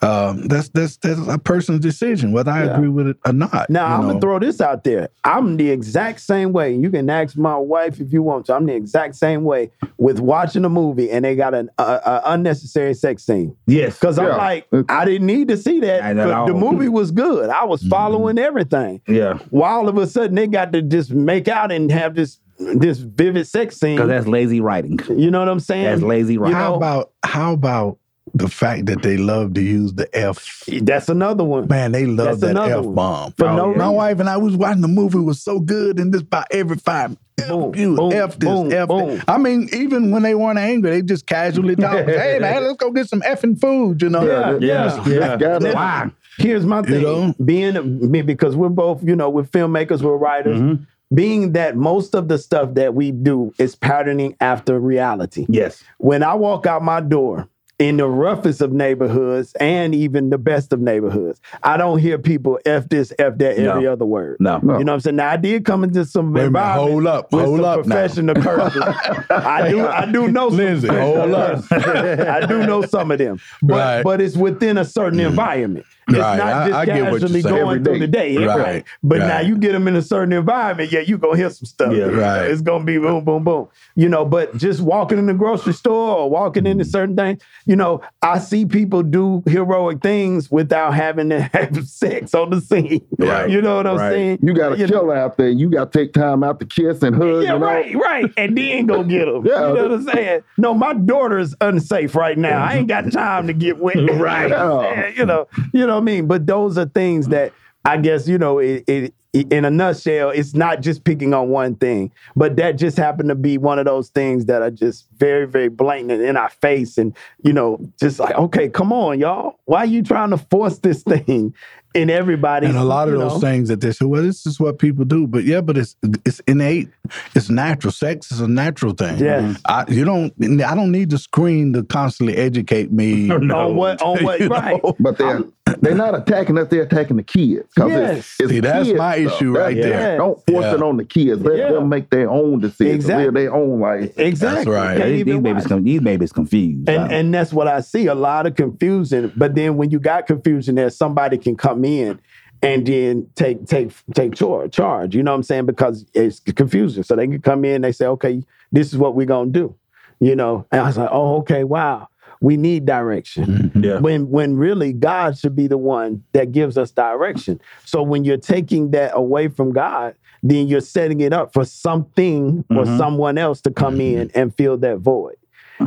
[0.01, 2.75] um, that's that's that's a person's decision whether I Yeah.
[2.75, 3.69] agree with it or not.
[3.69, 4.07] Now I'm know.
[4.09, 5.09] gonna throw this out there.
[5.23, 6.73] I'm the exact same way.
[6.75, 8.55] You can ask my wife if you want to.
[8.55, 12.21] I'm the exact same way with watching a movie and they got an a, a
[12.25, 13.55] unnecessary sex scene.
[13.67, 13.99] Yes.
[13.99, 14.29] Because Yeah.
[14.29, 16.15] I'm like, I didn't need to see that.
[16.15, 17.49] But The movie was good.
[17.49, 17.89] I was Mm-hmm.
[17.89, 19.01] following everything.
[19.07, 19.39] Yeah.
[19.49, 22.97] While all of a sudden they got to just make out and have this this
[22.99, 23.95] vivid sex scene.
[23.95, 24.99] Because that's lazy writing.
[25.09, 25.85] You know what I'm saying?
[25.85, 26.55] That's lazy writing.
[26.57, 27.97] How know- about how about
[28.33, 30.63] the fact that they love to use the F?
[30.81, 31.67] That's another one.
[31.67, 33.33] Man, they love That's that F bomb.
[33.33, 33.77] For Oh, no yeah.
[33.77, 36.77] My wife and I was watching the movie was so good, and this by every
[36.77, 37.17] five.
[37.47, 39.15] Boom, you, boom, F this, boom, F boom.
[39.17, 39.25] that.
[39.29, 42.05] I mean, even when they weren't angry, they just casually talk.
[42.05, 44.23] hey man, let's go get some effing food, you know?
[44.25, 45.07] Yeah, Yeah.
[45.07, 45.37] yeah.
[45.37, 45.73] Got it.
[45.73, 46.11] Why?
[46.37, 47.01] Here's my thing.
[47.01, 47.33] know?
[47.43, 50.59] Being me- because we're both, you know, we're filmmakers, we're writers.
[50.59, 50.85] Mhm.
[51.13, 55.45] Being that most of the stuff that we do is patterning after reality.
[55.49, 55.83] Yes.
[55.97, 57.47] When I walk out my door
[57.79, 62.59] in the roughest of neighborhoods and even the best of neighborhoods, I don't hear people
[62.65, 63.93] f this, f that every No.
[63.93, 64.37] other word.
[64.39, 64.59] No.
[64.61, 64.77] No.
[64.77, 65.15] You know what I'm saying?
[65.15, 67.85] Now I did come into some Wait a minute, hold up, with hold some up
[67.85, 67.95] now.
[67.95, 68.83] professional curses.
[69.29, 71.71] I do I do know some Lindsay, professional hold up.
[71.71, 73.39] I do know some of them.
[73.63, 74.03] But Right.
[74.03, 75.27] but it's within a certain mm.
[75.27, 75.85] environment.
[76.09, 77.55] It's Right, not I- just I get what you're casually saying.
[77.55, 78.37] going Every through the day.
[78.37, 78.83] Right, right.
[79.03, 81.93] But now you get them in a certain environment, yeah, you gonna hear some stuff.
[81.93, 82.49] Yeah, right.
[82.49, 83.67] It's gonna be boom, boom, boom.
[83.95, 86.91] You know, but just walking in the grocery store or walking into mm-hmm.
[86.91, 92.33] certain things, you know, I see people do heroic things without having to have sex
[92.33, 93.05] on the scene.
[93.17, 94.11] Right, You know what I'm right.
[94.11, 94.39] saying?
[94.41, 95.49] You got to You know- chill out there.
[95.49, 97.43] You got to take time out to kiss and hug.
[97.43, 97.69] Yeah, and all.
[97.69, 98.31] right, right.
[98.37, 99.45] And then go get them.
[99.45, 99.59] Yeah.
[99.69, 100.41] You know what I'm saying?
[100.57, 102.63] No, my daughter is unsafe right now.
[102.63, 103.97] I ain't got time to get wet.
[104.19, 104.49] right.
[104.49, 105.07] Yeah.
[105.09, 106.27] You know, you know what I mean?
[106.27, 107.33] But those are things mm-hmm.
[107.33, 107.53] that
[107.85, 111.75] I guess, you know, it, it in a nutshell, it's not just picking on one
[111.75, 115.45] thing, but that just happened to be one of those things that are just very,
[115.45, 116.97] very blatant in our face.
[116.97, 119.59] And, you know, just like, okay, come on, y'all.
[119.65, 121.53] Why are you trying to force this thing
[121.93, 122.67] in everybody?
[122.67, 123.39] And a lot of those know?
[123.39, 125.28] things that they say, well, this is what people do.
[125.28, 126.89] But yeah, but it's it's innate.
[127.36, 127.91] It's natural.
[127.91, 129.17] Sex is a natural thing.
[129.19, 129.60] Yes.
[129.65, 130.34] I, you don't.
[130.63, 133.30] I don't need the screen to constantly educate me.
[133.49, 134.82] On what, on what, You right.
[134.84, 134.95] know?
[134.99, 135.41] But they're
[135.82, 136.67] they're not attacking us.
[136.67, 137.69] They're attacking the kids.
[137.78, 138.17] Yes.
[138.19, 139.34] It's, it's See, that's kids my stuff.
[139.36, 140.17] issue That's- right there.
[140.17, 140.73] Don't force Yeah.
[140.75, 141.41] it on the kids.
[141.41, 141.71] Let Yeah.
[141.71, 142.95] them make their own decisions.
[142.95, 143.25] Exactly.
[143.25, 144.17] Live their own life.
[144.17, 144.56] Exactly.
[144.56, 144.97] That's right.
[144.97, 146.89] Can't these, babies, com- these babies confused.
[146.89, 149.32] And and that's what I see a lot of confusion.
[149.36, 152.19] But then when you got confusion there, somebody can come in
[152.61, 154.71] and then take take take charge.
[154.73, 155.15] Charge.
[155.15, 155.65] You know what I'm saying?
[155.65, 157.03] Because it's confusing.
[157.03, 157.81] So they can come in.
[157.81, 159.75] They say, okay, this is what we're gonna do.
[160.19, 162.09] You know, and I was like, oh, okay, wow.
[162.41, 163.71] We need direction.
[163.83, 163.99] Yeah.
[163.99, 167.59] When when really God should be the one that gives us direction.
[167.85, 172.63] So when you're taking that away from God, then you're setting it up for something
[172.69, 172.97] or Mhm.
[172.97, 175.35] someone else to come in and fill that void.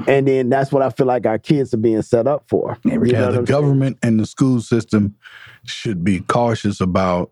[0.07, 2.79] And then that's what I feel like our kids are being set up for.
[2.85, 3.45] You Yeah, the I'm saying?
[3.45, 5.15] government and the school system
[5.65, 7.31] should be cautious about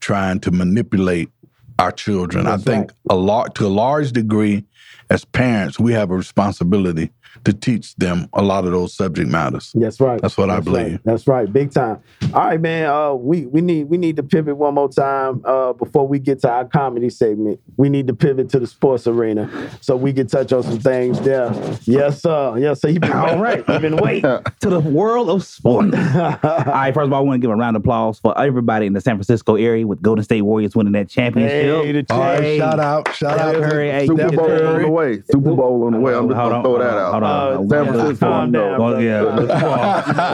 [0.00, 1.30] trying to manipulate
[1.78, 2.44] our children.
[2.44, 4.64] That's I think a lot to a large degree,
[5.08, 7.10] as parents, we have a responsibility
[7.44, 9.72] to teach them a lot of those subject matters.
[9.74, 10.20] That's right.
[10.20, 10.92] That's what I believe.
[10.92, 11.00] Right.
[11.04, 11.50] That's right.
[11.52, 12.02] Big time.
[12.34, 12.86] All right, man.
[12.86, 16.40] Uh, we we need we need to pivot one more time uh, before we get
[16.40, 17.60] to our comedy segment.
[17.76, 21.20] We need to pivot to the sports arena so we can touch on some things
[21.20, 21.52] there.
[21.82, 22.58] Yes, sir.
[22.58, 22.88] Yes, sir.
[22.88, 23.64] You been All right.
[23.68, 24.22] You been waiting.
[24.60, 25.96] to the world of sports.
[26.14, 28.86] All right, first of all, I want to give a round of applause for everybody
[28.86, 31.84] in the San Francisco area with Golden State Warriors winning that championship.
[31.84, 34.66] Hey, the All right, shout out, shout out Steph hey, Super Bowl Curry.
[34.66, 35.22] on the way.
[35.30, 36.14] Super Bowl on the way.
[36.14, 37.19] I'm just gonna throw hold that out.
[37.22, 37.72] Hold on.
[37.72, 39.46] Uh, San Francisco, calm down, Well, yeah, we're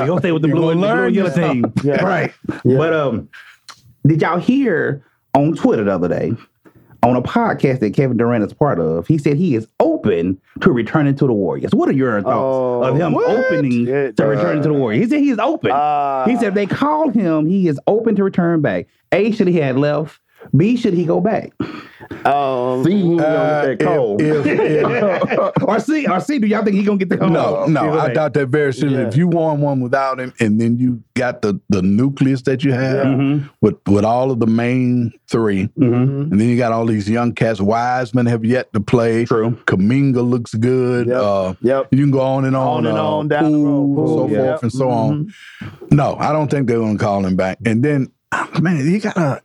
[0.06, 2.02] gonna stay with the blue, blue learn and yellow team, Yeah.
[2.04, 2.32] right?
[2.64, 2.76] Yeah.
[2.78, 3.28] But um,
[4.06, 6.32] did y'all hear on Twitter the other day
[7.02, 9.06] on a podcast that Kevin Durant is part of?
[9.06, 11.72] He said he is open to returning to the Warriors.
[11.74, 13.28] What are your thoughts Oh, of him what?
[13.30, 15.04] opening Yeah, to returning to the Warriors?
[15.04, 15.70] He said he is open.
[15.72, 18.86] Uh, he said if they call him, he is open to return back.
[19.12, 20.20] A should he had left.
[20.56, 21.52] B should he go back?
[22.24, 24.22] um, See, he ain't gonna Uh, get that cold.
[24.22, 27.30] if- if- or C, or C, do y'all think he gonna get the call?
[27.30, 29.02] No, no, I doubt that very seriously.
[29.02, 29.08] Yeah.
[29.08, 32.72] If you won one without him, and then you got the the nucleus that you
[32.72, 33.48] have Mhm.
[33.60, 36.30] with with all of the main 3 Mhm.
[36.30, 37.60] and then you got all these young cats.
[37.60, 39.24] Wiseman have yet to play.
[39.24, 39.56] True.
[39.66, 41.08] Kuminga looks good.
[41.08, 41.16] Yep.
[41.20, 41.86] Uh, Yep.
[41.92, 43.94] you can go on and on, On and uh, on down the road.
[43.96, 45.26] Poole, so Poole, forth and so on.
[45.62, 45.92] Mhm.
[45.92, 47.58] No, I don't think they're going to call him back.
[47.64, 49.40] And then, ah, man, you gotta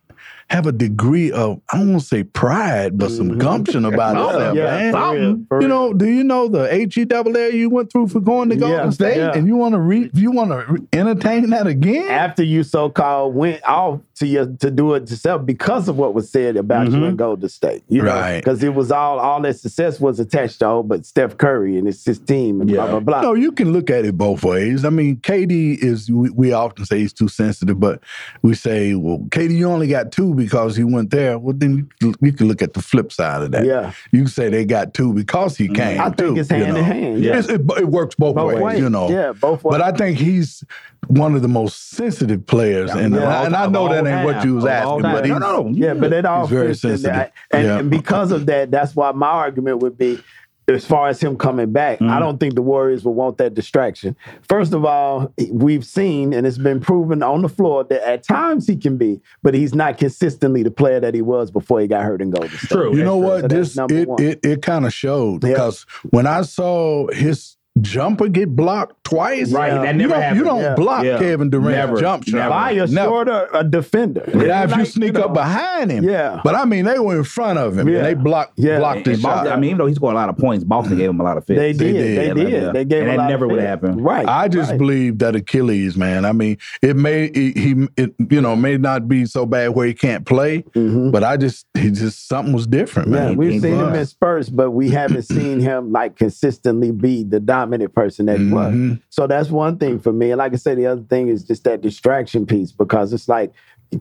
[0.52, 3.38] have a degree of I don't want to say pride, but some Mhm.
[3.38, 4.92] gumption about yourself, yeah, man.
[4.94, 7.90] for real, for You know, do you know the H E double L you went
[7.92, 9.32] through for going to Golden Yeah, State, yeah.
[9.34, 12.10] and you want to re- you want to re- entertain that again?
[12.10, 16.14] after you so called went off to your to do it yourself because of what
[16.14, 17.10] was said about you Mhm.
[17.10, 17.84] in Golden State.
[17.88, 18.38] You know, Right.
[18.44, 21.88] Because it was all all that success was attached to all but Steph Curry and
[21.88, 23.22] it's his team and blah blah blah.
[23.22, 24.84] No, you can look at it both ways.
[24.84, 28.02] I mean, KD is we, we often say he's too sensitive, but
[28.44, 31.38] we say, well, KD, you only got two because he went there.
[31.38, 33.66] Well, then you, you can look at the flip side of that.
[33.66, 33.94] Yeah.
[34.12, 35.76] You say they got two because he mm-hmm.
[35.76, 36.02] came.
[36.02, 37.24] I think too, it's you hand in hand.
[37.24, 37.34] Yeah.
[37.34, 37.56] Yeah.
[37.56, 38.80] It, it works both, Both ways, ways.
[38.80, 39.10] you know.
[39.10, 39.72] Yeah, both ways.
[39.72, 40.64] But I think he's
[41.08, 44.00] one of the most sensitive players, Yeah, and, of all and I time, know that
[44.00, 45.70] all ain't what you was asking, but he's, no, no.
[45.70, 47.32] yeah, but it all He's very sensitive.
[47.52, 47.80] And, Yeah.
[47.80, 50.20] and because of that, that's why my argument would be
[50.67, 52.10] as far as him coming back, Mm-hmm.
[52.10, 54.15] I don't think the Warriors will want that distraction.
[54.47, 58.67] First of all, we've seen and it's been proven on the floor that at times
[58.67, 62.04] he can be, but he's not consistently the player that he was before he got
[62.04, 62.69] hurt in Golden State.
[62.69, 62.95] True.
[62.95, 63.50] You know what?
[63.50, 65.50] that's This it it it kind of showed Yeah.
[65.52, 69.82] because when I saw his jumper get blocked twice, Right, Yeah.
[69.82, 70.39] that you never don't, happened.
[70.39, 70.76] you don't Yeah.
[70.76, 71.17] block Yeah.
[71.20, 71.98] Kevin Durant's Never.
[72.00, 72.50] jump shot.
[72.50, 73.08] By a Never.
[73.10, 74.24] shorter a defender.
[74.34, 76.39] Now, if you Like, sneak know, up behind him, Yeah.
[76.44, 77.88] But I mean, they were in front of him.
[77.89, 77.98] Yeah.
[77.98, 78.80] And they blocked Yeah.
[78.80, 79.36] blocked the And shot.
[79.36, 81.24] Boston, I mean, even though he scored a lot of points, Boston gave him a
[81.24, 81.60] lot of fits.
[81.60, 81.96] They did.
[81.96, 82.36] They did.
[82.36, 82.50] did.
[82.52, 82.72] Yeah.
[82.72, 83.70] They gave And a that never would've fits.
[83.70, 84.02] happened.
[84.04, 84.28] Right.
[84.28, 84.78] I just right.
[84.80, 86.24] believe that Achilles, man.
[86.26, 89.88] I mean, it may he, he it, you know may not be so bad where
[89.88, 91.12] he can't play, Mhm.
[91.12, 93.36] but I just he just something was different, man.
[93.38, 94.00] we've seen him was.
[94.00, 98.52] in spurts, but we haven't seen him like consistently be the dominant person that he
[98.52, 98.74] was.
[98.74, 99.02] Mhm.
[99.10, 100.32] So that's one thing for me.
[100.32, 103.52] And like I said, the other thing is just that distraction piece because it's like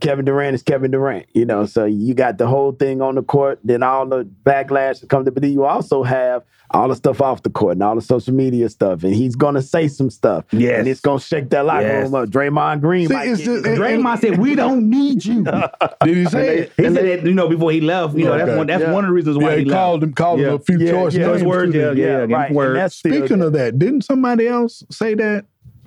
[0.01, 1.67] Kevin Durant is Kevin Durant, you know.
[1.67, 5.25] So you got the whole thing on the court, then all the backlash that comes
[5.25, 8.01] to, but then you also have all the stuff off the court and all the
[8.01, 10.79] social media stuff, and he's gonna say some stuff, Yes.
[10.79, 12.05] and it's gonna shake that locker Yes.
[12.05, 12.29] room up.
[12.29, 15.43] Draymond Green, See, might it's get- just- it- Draymond said, "We don't need you."
[16.05, 16.59] Did he say?
[16.59, 16.73] it?
[16.77, 18.17] He said that you know before he left.
[18.17, 18.69] You know that's one.
[18.69, 18.93] That's Yeah.
[18.93, 19.77] one of the reasons why Yeah, he, he left.
[19.77, 21.43] called him called him a few Yeah, choice yeah, names.
[21.43, 22.27] Words, too, yeah, yeah.
[22.37, 22.53] right.
[22.53, 22.75] words.
[22.77, 25.47] That's still, Speaking of that, didn't somebody else say that?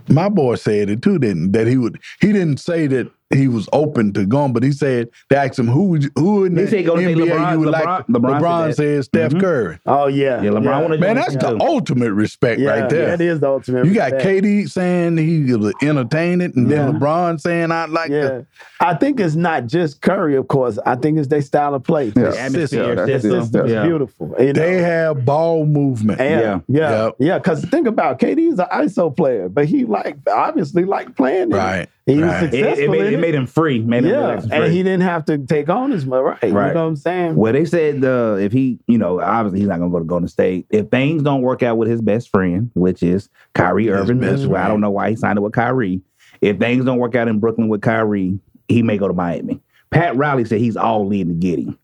[0.10, 3.67] My boy said it too, didn't that he would he didn't say that he was
[3.74, 6.63] open to going, but he said they asked him who would you, who in He
[6.63, 9.39] the said go NBA LeBron- you would LeBron- like LeBron LeBron, said says Steph Mhm.
[9.41, 9.78] Curry.
[9.86, 11.58] oh yeah, Yeah, LeBron wanna Man, that's the too.
[11.62, 13.08] ultimate respect yeah, right there.
[13.17, 13.86] That is the ultimate.
[13.86, 14.24] You got respect.
[14.43, 16.86] KD saying he was entertain it, and Yeah.
[16.88, 18.46] then LeBron saying I'd like Yeah, to.
[18.80, 20.78] I think it's not just Curry, of course.
[20.86, 22.12] I think it's their style of play.
[22.15, 22.28] Yeah.
[22.28, 23.32] It's Atmosphere, that's It's, it.
[23.32, 23.62] system.
[23.65, 23.86] it's Yeah.
[23.86, 24.36] beautiful.
[24.39, 24.54] You know?
[24.54, 26.19] They have ball movement.
[26.19, 26.60] yeah, Yeah.
[26.67, 27.15] yeah, Yep.
[27.19, 27.38] yeah.
[27.38, 31.50] Because think about KD is an ISO player, but he like obviously like playing.
[31.50, 31.82] Right.
[31.84, 31.89] it.
[32.06, 32.44] He was right.
[32.44, 33.80] It, successful it made, in it made him free.
[33.80, 36.22] Made him yeah, and he didn't have to take on as much.
[36.22, 36.44] Right.
[36.44, 36.74] You Right.
[36.74, 37.36] know what I'm saying?
[37.36, 40.06] Well, they said uh, if he, you know, obviously he's not going to go to
[40.06, 40.66] Golden State.
[40.70, 44.50] If things don't work out with his best friend, which is Kyrie His Irving, which
[44.58, 46.02] I don't know why he signed it with Kyrie.
[46.42, 48.38] If things don't work out in Brooklyn with Kyrie,
[48.68, 49.62] he may go to Miami.
[49.92, 51.78] Pat Riley said he's all in to get him.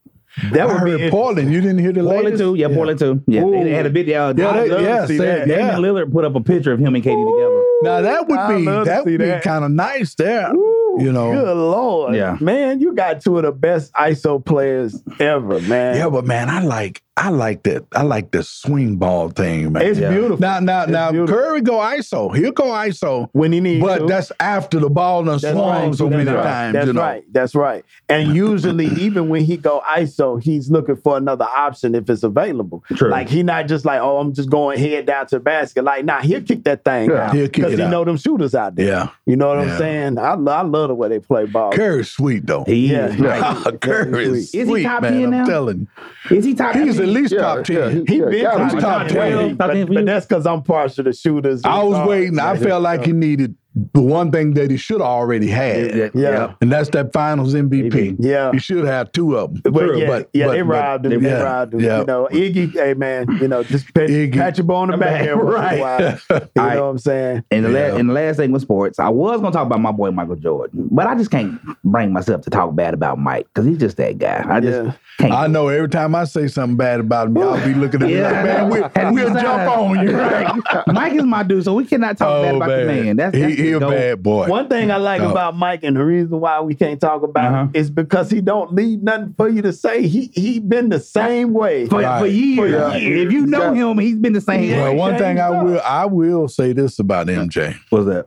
[0.51, 1.09] That I would be heard interesting.
[1.11, 1.53] Portland.
[1.53, 2.41] You didn't hear the Portland latest?
[2.41, 3.23] too, yeah, Portland too.
[3.27, 4.27] Yeah, they, they had a video.
[4.27, 5.47] Yeah, they- love yeah, see say- that.
[5.47, 5.75] yeah.
[5.75, 7.65] Lillard put up a picture of him and KD together.
[7.81, 10.53] Now that would I be love to that would be kind of nice there.
[10.53, 11.31] Ooh, you know.
[11.31, 12.15] Good lord.
[12.15, 12.37] Yeah.
[12.41, 15.95] Man, you got two of the best ISO players ever, man.
[15.95, 17.85] Yeah, but man, I like I like that.
[17.93, 19.81] I like the swing ball thing, man.
[19.83, 20.09] it's Yeah.
[20.11, 20.39] beautiful.
[20.39, 21.35] now, now, It's now, beautiful.
[21.35, 22.33] Curry go ISO.
[22.33, 24.05] He'll go ISO, when he needs but to.
[24.05, 25.95] that's after the ball done That's swung right.
[25.95, 26.43] so That's many right.
[26.43, 26.73] times.
[26.75, 27.01] That's you know.
[27.01, 27.23] right.
[27.29, 27.83] That's right.
[28.07, 32.85] And usually, even when he go ISO, he's looking for another option if it's available.
[32.95, 33.09] True.
[33.09, 35.83] Like he not just like, oh, I'm just going head down to the basket.
[35.83, 37.91] Like, nah, he'll kick that thing Yeah, out he'll kick because he out.
[37.91, 38.87] know them shooters out there.
[38.87, 40.17] Yeah, You know what I'm saying?
[40.17, 41.73] I, I love the way they play ball.
[41.73, 42.63] Curry's sweet though.
[42.63, 43.07] He Yeah.
[43.07, 43.19] is.
[43.19, 43.71] Yeah.
[43.81, 45.11] Curry is Is he sweet, top man.
[45.13, 45.45] 10 I'm now?
[45.45, 45.87] telling
[46.31, 46.75] Is he top?
[46.75, 47.75] he's at least Yeah, top ten.
[47.75, 49.15] yeah, He Yeah, been top, top top 10.
[49.15, 51.61] 12, but, but that's because I'm partial to shooters.
[51.63, 52.39] I was waiting.
[52.39, 53.55] I felt like he needed
[53.93, 56.53] the one thing that he should have already had, Yeah.
[56.59, 58.15] and that's that Finals MVP.
[58.19, 58.51] Yeah.
[58.51, 59.71] He should have two of them.
[59.71, 61.21] But yeah, but, yeah, but- they robbed him.
[61.23, 61.79] They yeah, robbed him.
[61.81, 61.99] yeah.
[61.99, 64.33] You know, Iggy, hey man, you know, just pat, Iggy.
[64.33, 65.25] pat your boy on the back.
[65.27, 65.79] every once Right.
[65.79, 66.19] while.
[66.55, 67.43] You I- know what I'm saying?
[67.51, 67.79] And the, Yeah.
[67.89, 70.35] last, and the last thing with sports, I was gonna talk about my boy Michael
[70.35, 73.97] Jordan, but I just can't bring myself to talk bad about Mike because he's just
[73.97, 74.43] that guy.
[74.49, 74.93] I just Yeah.
[75.19, 75.31] can't.
[75.33, 78.19] I know every time I say something bad about him, y'all be looking at me
[78.21, 80.17] like, man, we'll, we'll jump on you.
[80.17, 80.61] Right.
[80.87, 83.15] Mike is my dude, so we cannot talk oh, bad Oh, about the man.
[83.15, 83.89] That's, that's he the a goat.
[83.91, 84.47] bad boy.
[84.47, 87.61] One thing I like about Mike, and the reason why we can't talk about Uh-huh.
[87.63, 90.07] him is because he don't leave nothing for you to say.
[90.07, 91.87] He he been the same way.
[91.87, 92.19] for, Right.
[92.19, 92.57] for years.
[92.91, 93.25] For years.
[93.27, 94.71] If you know him, he's been the same.
[94.71, 94.95] Well, way.
[94.97, 98.25] one thing I will I will say this about MJ What's that?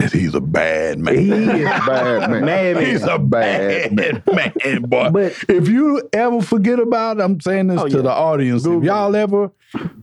[0.00, 1.16] Is he's a bad man.
[1.16, 2.44] He is a Bad man.
[2.44, 2.84] Mad man.
[2.86, 4.22] He's a bad Bad
[4.64, 5.10] man, boy.
[5.10, 8.02] But- if you ever forget about, I'm saying this Oh, to yeah.
[8.02, 9.50] the audience, Google if y'all ever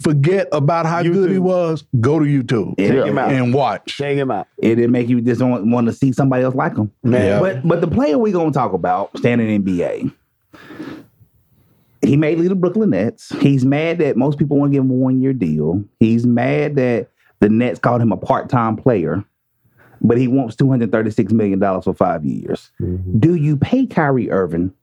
[0.02, 2.88] forget about how good he was, go to YouTube Yeah.
[2.90, 3.32] Check him out.
[3.32, 3.96] and watch.
[3.98, 4.48] Check him out.
[4.60, 6.92] it didn't make you just want, want to see somebody else like him.
[7.04, 7.26] Man.
[7.26, 7.40] Yeah.
[7.40, 10.14] But but the player we're gonna talk about, standing in NBA,
[12.02, 13.30] he made lead the Brooklyn Nets.
[13.40, 15.84] He's mad that most people want to give him a one year deal.
[16.00, 19.24] He's mad that the Nets called him a part time player,
[20.08, 22.72] but he wants two hundred thirty six million dollars for five years.
[23.20, 24.74] Do you pay Kyrie Irving?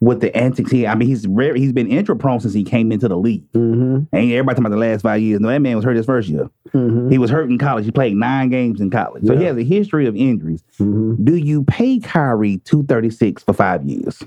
[0.00, 2.90] With the antics he, I mean, he's rare, he's been injury prone since he came
[2.90, 3.44] into the league.
[3.52, 4.12] Mm-hmm.
[4.16, 5.38] Ain't everybody talking about the last five years?
[5.38, 6.50] No, that man was hurt his first year.
[6.74, 7.10] Mm-hmm.
[7.10, 7.84] He was hurt in college.
[7.84, 9.24] He played nine games in college.
[9.24, 10.64] So he has a history of injuries.
[10.80, 11.22] Mm-hmm.
[11.22, 14.24] Do you pay Kyrie 236 for five years?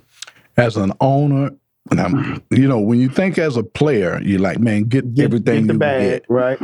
[0.56, 1.50] As an owner,
[1.92, 5.26] and I'm, you know, when you think as a player, you're like, man, get, Get,
[5.26, 6.26] everything get the you bag, get.
[6.30, 6.60] right?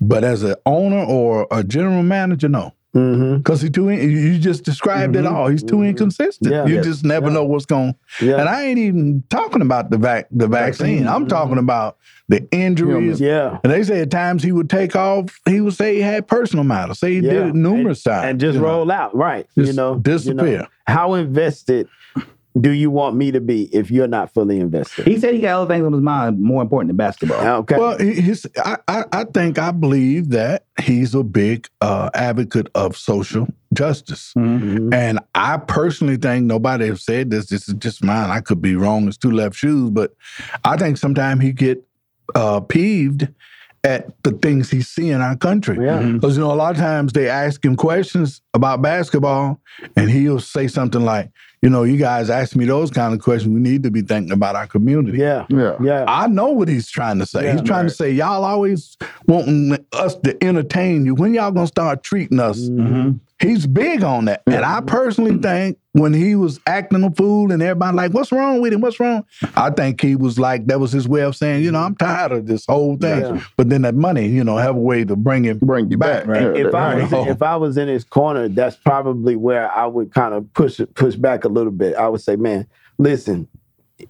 [0.00, 2.72] But as an owner or a general manager, no.
[2.94, 3.38] Mm-hmm.
[3.38, 5.34] Because he too, in- you just described it mm-hmm.
[5.34, 5.48] all.
[5.48, 5.86] He's too mm-hmm.
[5.86, 6.52] inconsistent.
[6.52, 6.66] Yeah.
[6.66, 6.84] you Yes.
[6.84, 7.94] just never know what's going.
[8.20, 8.36] Yeah.
[8.36, 11.08] And I ain't even talking about the vac, the vaccine.
[11.08, 11.28] I'm mm-hmm.
[11.28, 13.20] talking about the injuries.
[13.20, 13.58] yeah.
[13.64, 15.40] And they say at times he would take off.
[15.46, 17.00] He would say he had personal matters.
[17.00, 18.66] Say he did it numerous and, times and just you know.
[18.66, 19.46] roll out, right?
[19.56, 20.46] you know, disappear.
[20.46, 21.88] You know, how invested
[22.60, 25.06] do you want me to be if you're not fully invested?
[25.06, 27.44] He said he got other things on his mind more important than basketball.
[27.60, 27.76] Okay.
[27.76, 32.68] Well, he- he's, I, I, I think I believe that he's a big uh, advocate
[32.76, 34.32] of social justice.
[34.36, 34.94] Mhm.
[34.94, 37.46] And I personally think nobody has said this.
[37.46, 38.30] This is just mine.
[38.30, 39.08] I could be wrong.
[39.08, 40.14] It's two left shoes, but
[40.64, 41.82] I think sometimes he get
[42.36, 43.28] uh, peeved
[43.82, 45.84] at the things he see in our country.
[45.84, 46.00] Yeah.
[46.00, 49.60] Because you know, a lot of times they ask him questions about basketball,
[49.96, 51.30] and he'll say something like,
[51.64, 53.52] "You know, you guys ask me those kind of questions.
[53.52, 55.46] We need to be thinking about our community." Yeah.
[55.48, 55.76] Yeah.
[55.82, 56.04] Yeah.
[56.06, 57.44] I know what he's trying to say.
[57.44, 58.96] Yeah, he's trying to say, y'all always
[59.26, 61.14] wanting us to entertain you.
[61.14, 62.60] When y'all gonna start treating us?
[62.60, 63.12] Mm-hmm.
[63.40, 64.42] He's big on that.
[64.46, 68.60] And I personally think when he was acting a fool and everybody like, what's wrong
[68.60, 68.80] with him?
[68.80, 69.24] What's wrong?
[69.54, 72.32] I think he was like, that was his way of saying, you know, I'm tired
[72.32, 73.20] of this whole thing.
[73.20, 73.44] Yeah.
[73.56, 76.26] But then that money, you know, have a way to bring him Bring you back.
[76.26, 76.56] Right.
[76.56, 77.28] If I was right.
[77.28, 81.14] if I was in his corner, that's probably where I would kind of push push
[81.14, 81.94] back a little bit.
[81.94, 82.66] I would say, man,
[82.98, 83.46] listen.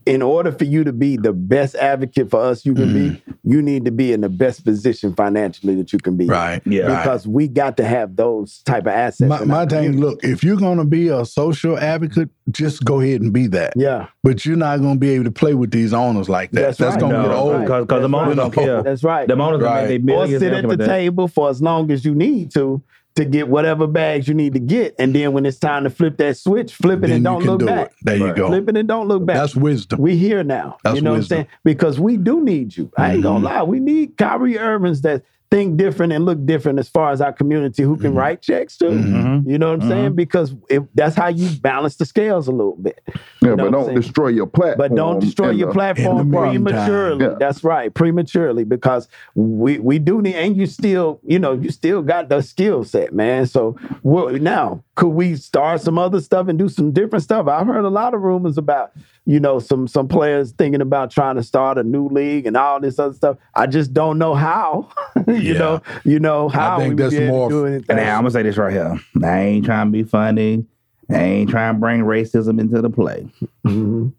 [0.07, 3.33] In order for you to be the best advocate for us you can be, mm-hmm.
[3.45, 6.27] you need to be in the best position financially that you can be.
[6.27, 6.63] Right.
[6.65, 6.85] Yeah.
[6.85, 7.03] Right.
[7.03, 9.29] Because we got to have those type of assets.
[9.29, 9.99] My, my thing, community.
[10.01, 13.75] look, if you're gonna be a social advocate, just go ahead and be that.
[13.77, 16.61] Yeah, But you're not gonna be able to play with these owners like that.
[16.63, 17.01] That's That's, right.
[17.01, 17.53] gonna No, get old.
[17.69, 17.81] right.
[17.81, 18.37] Because the owners right.
[18.37, 18.83] don't care.
[18.83, 19.29] that's right.
[19.29, 19.89] The owners Right.
[19.91, 20.07] right.
[20.07, 20.87] they or sit at the care that.
[20.87, 22.83] table for as long as you need to
[23.17, 26.17] to get whatever bags you need to get, and then when it's time to flip
[26.19, 27.87] that switch, flip it Then and don't can look do back.
[27.87, 27.93] it.
[28.03, 28.37] There you Right.
[28.37, 28.49] go.
[28.49, 29.37] Flip it and don't look back.
[29.37, 30.01] That's wisdom.
[30.01, 30.79] we here now.
[30.83, 31.39] That's you know wisdom.
[31.39, 31.59] what I'm saying?
[31.65, 32.91] Because we do need you.
[32.97, 33.45] I ain't gonna Mm-hmm.
[33.47, 33.63] lie.
[33.63, 35.23] We need Kyrie Irvings that
[35.55, 38.19] think different and look different as far as our community who can Mm-hmm.
[38.19, 38.87] write checks too.
[38.91, 39.49] Mhm.
[39.49, 40.15] You know what I'm saying?
[40.15, 43.01] Because if, that's how you balance the scales a little bit.
[43.07, 44.01] Yeah, You know but don't saying?
[44.01, 44.79] destroy your platform.
[44.89, 46.65] But don't destroy your the- platform in the meantime.
[46.65, 47.25] prematurely.
[47.27, 47.35] Yeah.
[47.39, 52.03] That's right, prematurely, because we we do need, and you still, you know, you still
[52.03, 53.47] got the skill set, man.
[53.47, 57.49] So we're, now could we start some other stuff and do some different stuff?
[57.49, 58.93] I've heard a lot of rumors about,
[59.27, 62.79] you know, some some players thinking about trying to start a new league and all
[62.81, 63.37] this other stuff.
[63.57, 64.89] I just don't know how.
[65.27, 65.59] you Yeah.
[65.59, 67.97] know, you know how I think we that's be able to more- do anything.
[67.97, 69.01] Now I'm gonna say this right here.
[69.23, 70.65] I ain't trying to be funny.
[71.11, 73.27] I ain't trying to bring racism into the play.
[73.67, 74.13] Mhm.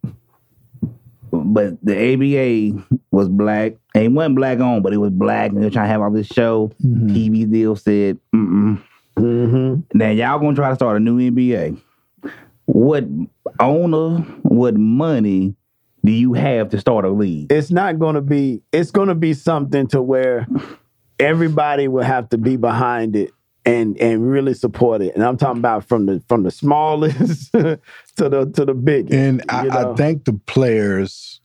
[1.32, 3.74] But the ABA was black.
[3.94, 5.52] It wasn't black on, but it was black.
[5.52, 6.72] And they were trying to have all this show.
[6.84, 8.82] TV deal said, mm-mm.
[9.18, 9.84] Mhm.
[9.94, 11.78] Now y'all gonna try to start a new NBA.
[12.66, 13.06] What
[13.60, 15.56] owner, what money
[16.04, 17.52] do you have to start a league?
[17.52, 18.62] It's not going to be.
[18.72, 20.48] It's going to be something to where
[21.20, 23.32] everybody will have to be behind it
[23.66, 25.16] and and really support it.
[25.16, 27.80] And I'm talking about from the from the smallest to
[28.18, 29.14] the to the biggest.
[29.14, 29.68] And I.
[29.70, 31.42] I think the players,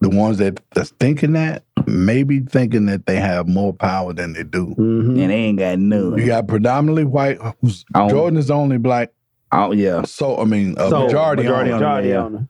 [0.00, 4.42] the ones that that's thinking that, maybe thinking that they have more power than they
[4.44, 4.74] do.
[4.78, 5.08] Mhm.
[5.20, 6.18] And they ain't got none.
[6.18, 7.38] You got predominantly white.
[7.60, 7.84] Who's.
[7.94, 9.10] Jordan is the only black.
[9.52, 10.02] oh yeah.
[10.02, 11.42] So I mean, a So, majority.
[11.42, 11.74] majority on.
[11.74, 12.48] on- Majority owner.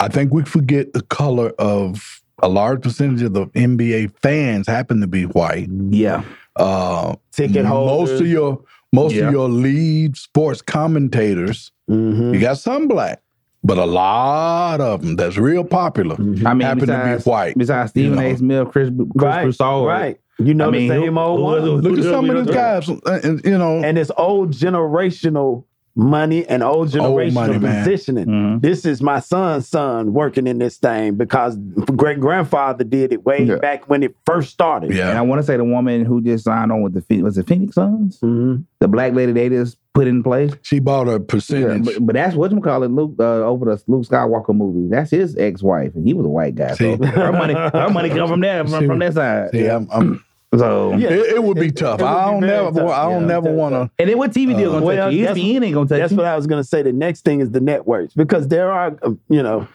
[0.00, 5.00] I think we forget the color of a large percentage of the NBA fans happen
[5.00, 5.68] to be white.
[5.90, 6.22] Yeah.
[6.54, 8.10] Uh, Ticket holders.
[8.10, 8.60] most of your
[8.92, 9.26] most Yeah.
[9.26, 12.34] of your lead sports commentators, Mhm.
[12.34, 13.20] you got some black,
[13.68, 16.22] but a lot of them that's real popular I
[16.54, 17.56] mean, happen to besides, be white.
[17.58, 18.30] Besides Stephen you know.
[18.34, 18.36] A.
[18.36, 20.20] Smith, Chris, Chris Right, Broussard, right.
[20.40, 22.54] You know I mean, the who- same old who- who- Look at some of these
[22.54, 23.78] guys, uh, and, you know.
[23.84, 25.64] and it's old generational
[25.98, 27.84] money and old generational money, man.
[27.84, 28.26] positioning.
[28.26, 28.60] Mhm.
[28.62, 31.56] This is my son's son working in this thing because
[31.96, 33.56] great grandfather did it way Yeah.
[33.56, 34.94] back when it first started.
[34.94, 37.36] yeah, And I want to say the woman who just signed on with the was
[37.36, 38.62] it Phoenix Suns, Mhm.
[38.78, 40.52] the black lady they just put in place.
[40.62, 41.84] she bought a Yeah, percentage.
[41.84, 42.90] but, but that's what you call it.
[42.92, 44.88] Luke uh, over the Luke Skywalker movie.
[44.88, 46.74] That's his ex-wife, and he was a white guy.
[46.74, 47.04] So See.
[47.06, 49.50] her money, her money come from there, from, See, from that side.
[49.50, 50.24] See, I'm, I'm,
[50.56, 51.10] So Yeah.
[51.10, 52.00] it, it would be tough.
[52.00, 52.90] it would I don't never, tough.
[52.90, 53.26] I don't Yeah.
[53.28, 53.90] never want to.
[53.98, 55.20] and then what TV deal gonna Well, touch you?
[55.26, 56.16] that's- ESPN ain't gonna touch That's you.
[56.16, 56.80] what I was going to say.
[56.82, 59.66] The next thing is the networks because there are, uh, you know,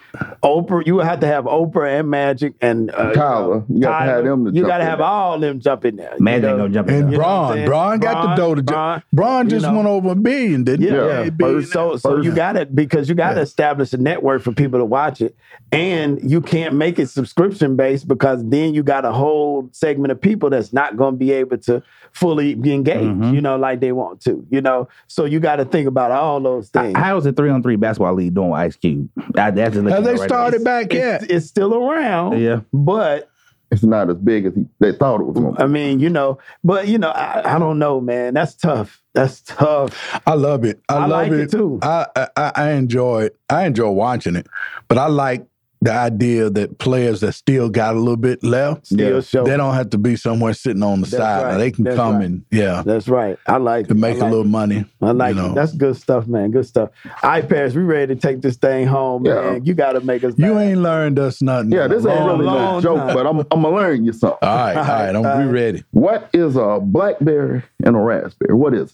[0.43, 0.85] Oprah.
[0.87, 3.63] You have to have Oprah and Magic and uh, Tyler.
[3.69, 6.13] You got to have them to You got to have all them jump in there.
[6.17, 6.57] you Magic know?
[6.57, 7.11] gonna jump in And there.
[7.13, 7.65] You know what Bron.
[7.65, 8.67] Bron got the Bron, dough to jump.
[8.67, 10.91] Bron, Bron just went over a billion, didn't he?
[10.91, 11.61] Yeah.
[11.65, 14.85] So, so you got it because you got to establish a network for people to
[14.85, 15.35] watch it,
[15.71, 20.19] and you can't make it subscription based because then you got a whole segment of
[20.19, 23.03] people that's not going to be able to fully be engaged.
[23.03, 23.33] Mhm.
[23.33, 24.45] You know, like they want to.
[24.49, 26.97] You know, so you got to think about all those things.
[26.97, 29.09] How is the three on three basketball league doing with Ice Cube?
[29.37, 31.31] I, that's just Have they started back it's, yet?
[31.31, 32.39] it's still around.
[32.41, 32.61] Yeah.
[32.73, 33.29] But
[33.71, 36.09] It's not as big as he, they thought it was going to I mean, you
[36.09, 38.33] know, but you know, I, I don't know, man.
[38.35, 39.01] That's tough.
[39.15, 40.21] That's tough.
[40.27, 40.81] I love it.
[40.89, 41.39] I, I love like it.
[41.39, 41.79] it too.
[41.81, 43.37] I, I I enjoy it.
[43.49, 44.47] I enjoy watching it,
[44.87, 45.45] but I like
[45.83, 49.43] the idea that players that still got a little bit left, Still show.
[49.43, 51.43] they don't have to be somewhere sitting on the That's side.
[51.43, 51.57] right.
[51.57, 52.25] They can That's come right.
[52.25, 53.37] and yeah, That's right.
[53.47, 53.97] I like to it.
[53.97, 54.85] make I a like little money.
[55.01, 55.53] I like you know.
[55.53, 56.51] That's good stuff, man.
[56.51, 56.91] Good stuff.
[57.21, 59.33] All right, Paris, we ready to take this thing home, Yeah.
[59.41, 59.65] man.
[59.65, 60.33] You got to make us.
[60.37, 60.61] You back.
[60.67, 61.71] ain't learned us nothing.
[61.73, 63.13] Yeah, this ain't Long, really no joke, time.
[63.13, 64.37] but I'm, I'm going to learn you something.
[64.41, 65.09] All right, all right.
[65.15, 65.51] I'm, All we right.
[65.51, 65.83] ready.
[65.91, 68.53] What is a blackberry and a raspberry?
[68.55, 68.91] What is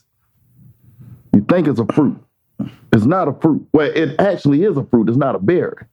[1.34, 1.38] it?
[1.38, 2.18] You think it's a fruit.
[2.92, 3.68] It's not a fruit.
[3.74, 5.08] Well, it actually is a fruit.
[5.10, 5.86] It's not a berry.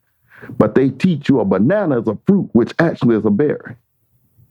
[0.59, 3.77] But they teach you a banana is a fruit, which actually is a berry.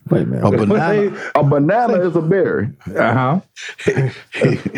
[0.09, 0.45] Wait a minute.
[0.45, 1.31] A banana.
[1.35, 3.41] A banana is a berry Uh huh.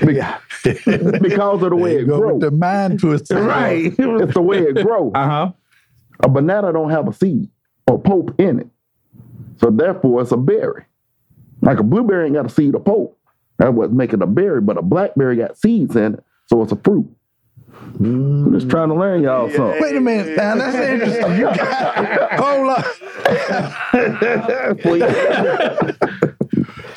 [0.09, 0.37] yeah.
[0.63, 2.41] because of the way it go with grows.
[2.41, 3.41] the mind twister.
[3.43, 3.93] Right.
[3.97, 5.11] It's the way it grows.
[5.15, 5.51] Uh huh.
[6.23, 7.49] A banana don't have a seed
[7.87, 8.67] or pulp in it.
[9.57, 10.85] So therefore it's a berry.
[11.61, 13.17] Like a blueberry ain't got a seed or pulp.
[13.57, 16.75] That's what's making a berry, but a blackberry got seeds in it, so it's a
[16.75, 17.09] fruit.
[17.99, 19.81] I'm just trying to learn y'all something.
[19.81, 21.35] Wait a minute, now that's interesting.
[21.37, 22.83] You got, hold on.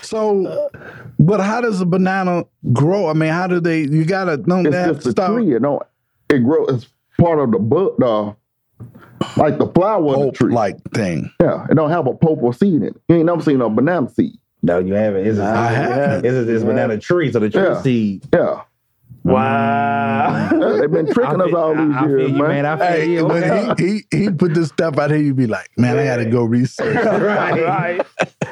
[0.03, 0.71] So,
[1.19, 3.09] but how does a banana grow?
[3.09, 3.83] I mean, how do they?
[3.83, 5.81] You gotta don't It's they just to a tree, you know.
[6.29, 6.69] It grows.
[6.71, 6.89] It's
[7.19, 8.35] part of the bud, the
[9.37, 10.53] like the flower of the pulp tree.
[10.53, 11.31] like thing.
[11.41, 12.97] yeah, it don't have a pulp or seed in it.
[13.09, 14.39] You ain't never seen a banana seed.
[14.63, 15.27] No, you haven't.
[15.27, 16.25] It's a, I haven't.
[16.27, 17.83] It's a, it's a banana tree, so the tree Yeah.
[17.83, 18.25] seed.
[18.33, 18.63] Yeah,
[19.23, 20.49] Wow.
[20.51, 20.81] Mm-hmm.
[20.81, 22.49] They've been tricking I us feel- all these I, I feel years, you, man.
[22.49, 22.67] man.
[22.67, 23.27] I feel Hey, you.
[23.27, 23.85] when Okay.
[23.85, 26.45] he, he he put this stuff out here, you'd be like, man, I gotta go
[26.45, 26.95] research.
[27.05, 27.63] right.
[27.63, 28.07] right.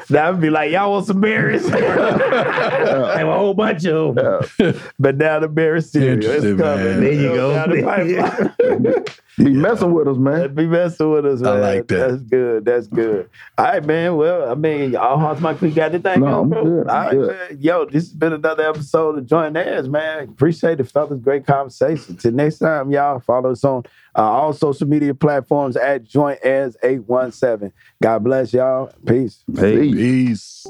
[0.09, 1.67] That would be like, y'all want some berries?
[1.69, 4.75] Have a whole bunch of them.
[4.99, 6.17] but now the berry cereal.
[6.17, 6.85] It's Interesting, coming.
[6.85, 6.99] man.
[7.01, 9.03] There you go.
[9.39, 9.53] Down the pipeline.
[9.53, 10.55] Be messing with us, man.
[10.55, 11.53] Be messing with us, man.
[11.53, 12.09] I like that.
[12.09, 12.65] That's good.
[12.65, 13.29] That's good.
[13.57, 14.15] All right, man.
[14.15, 16.63] Well, I mean, all hearts, my we got the thing No, going, I'm bro.
[16.63, 16.87] good.
[16.87, 17.27] I'm All right, good.
[17.51, 17.57] man.
[17.61, 20.23] Yo, this has been another episode of Joint Heirs, man.
[20.29, 21.19] Appreciate it, fellas.
[21.21, 22.17] Great conversation.
[22.17, 23.19] Till next time, y'all.
[23.19, 23.83] Follow us on
[24.15, 27.71] uh, all social media platforms at Joint Heirs 817.
[28.01, 28.91] God bless y'all.
[29.05, 29.43] Peace.
[29.55, 29.91] Hey.
[29.91, 30.67] Peace.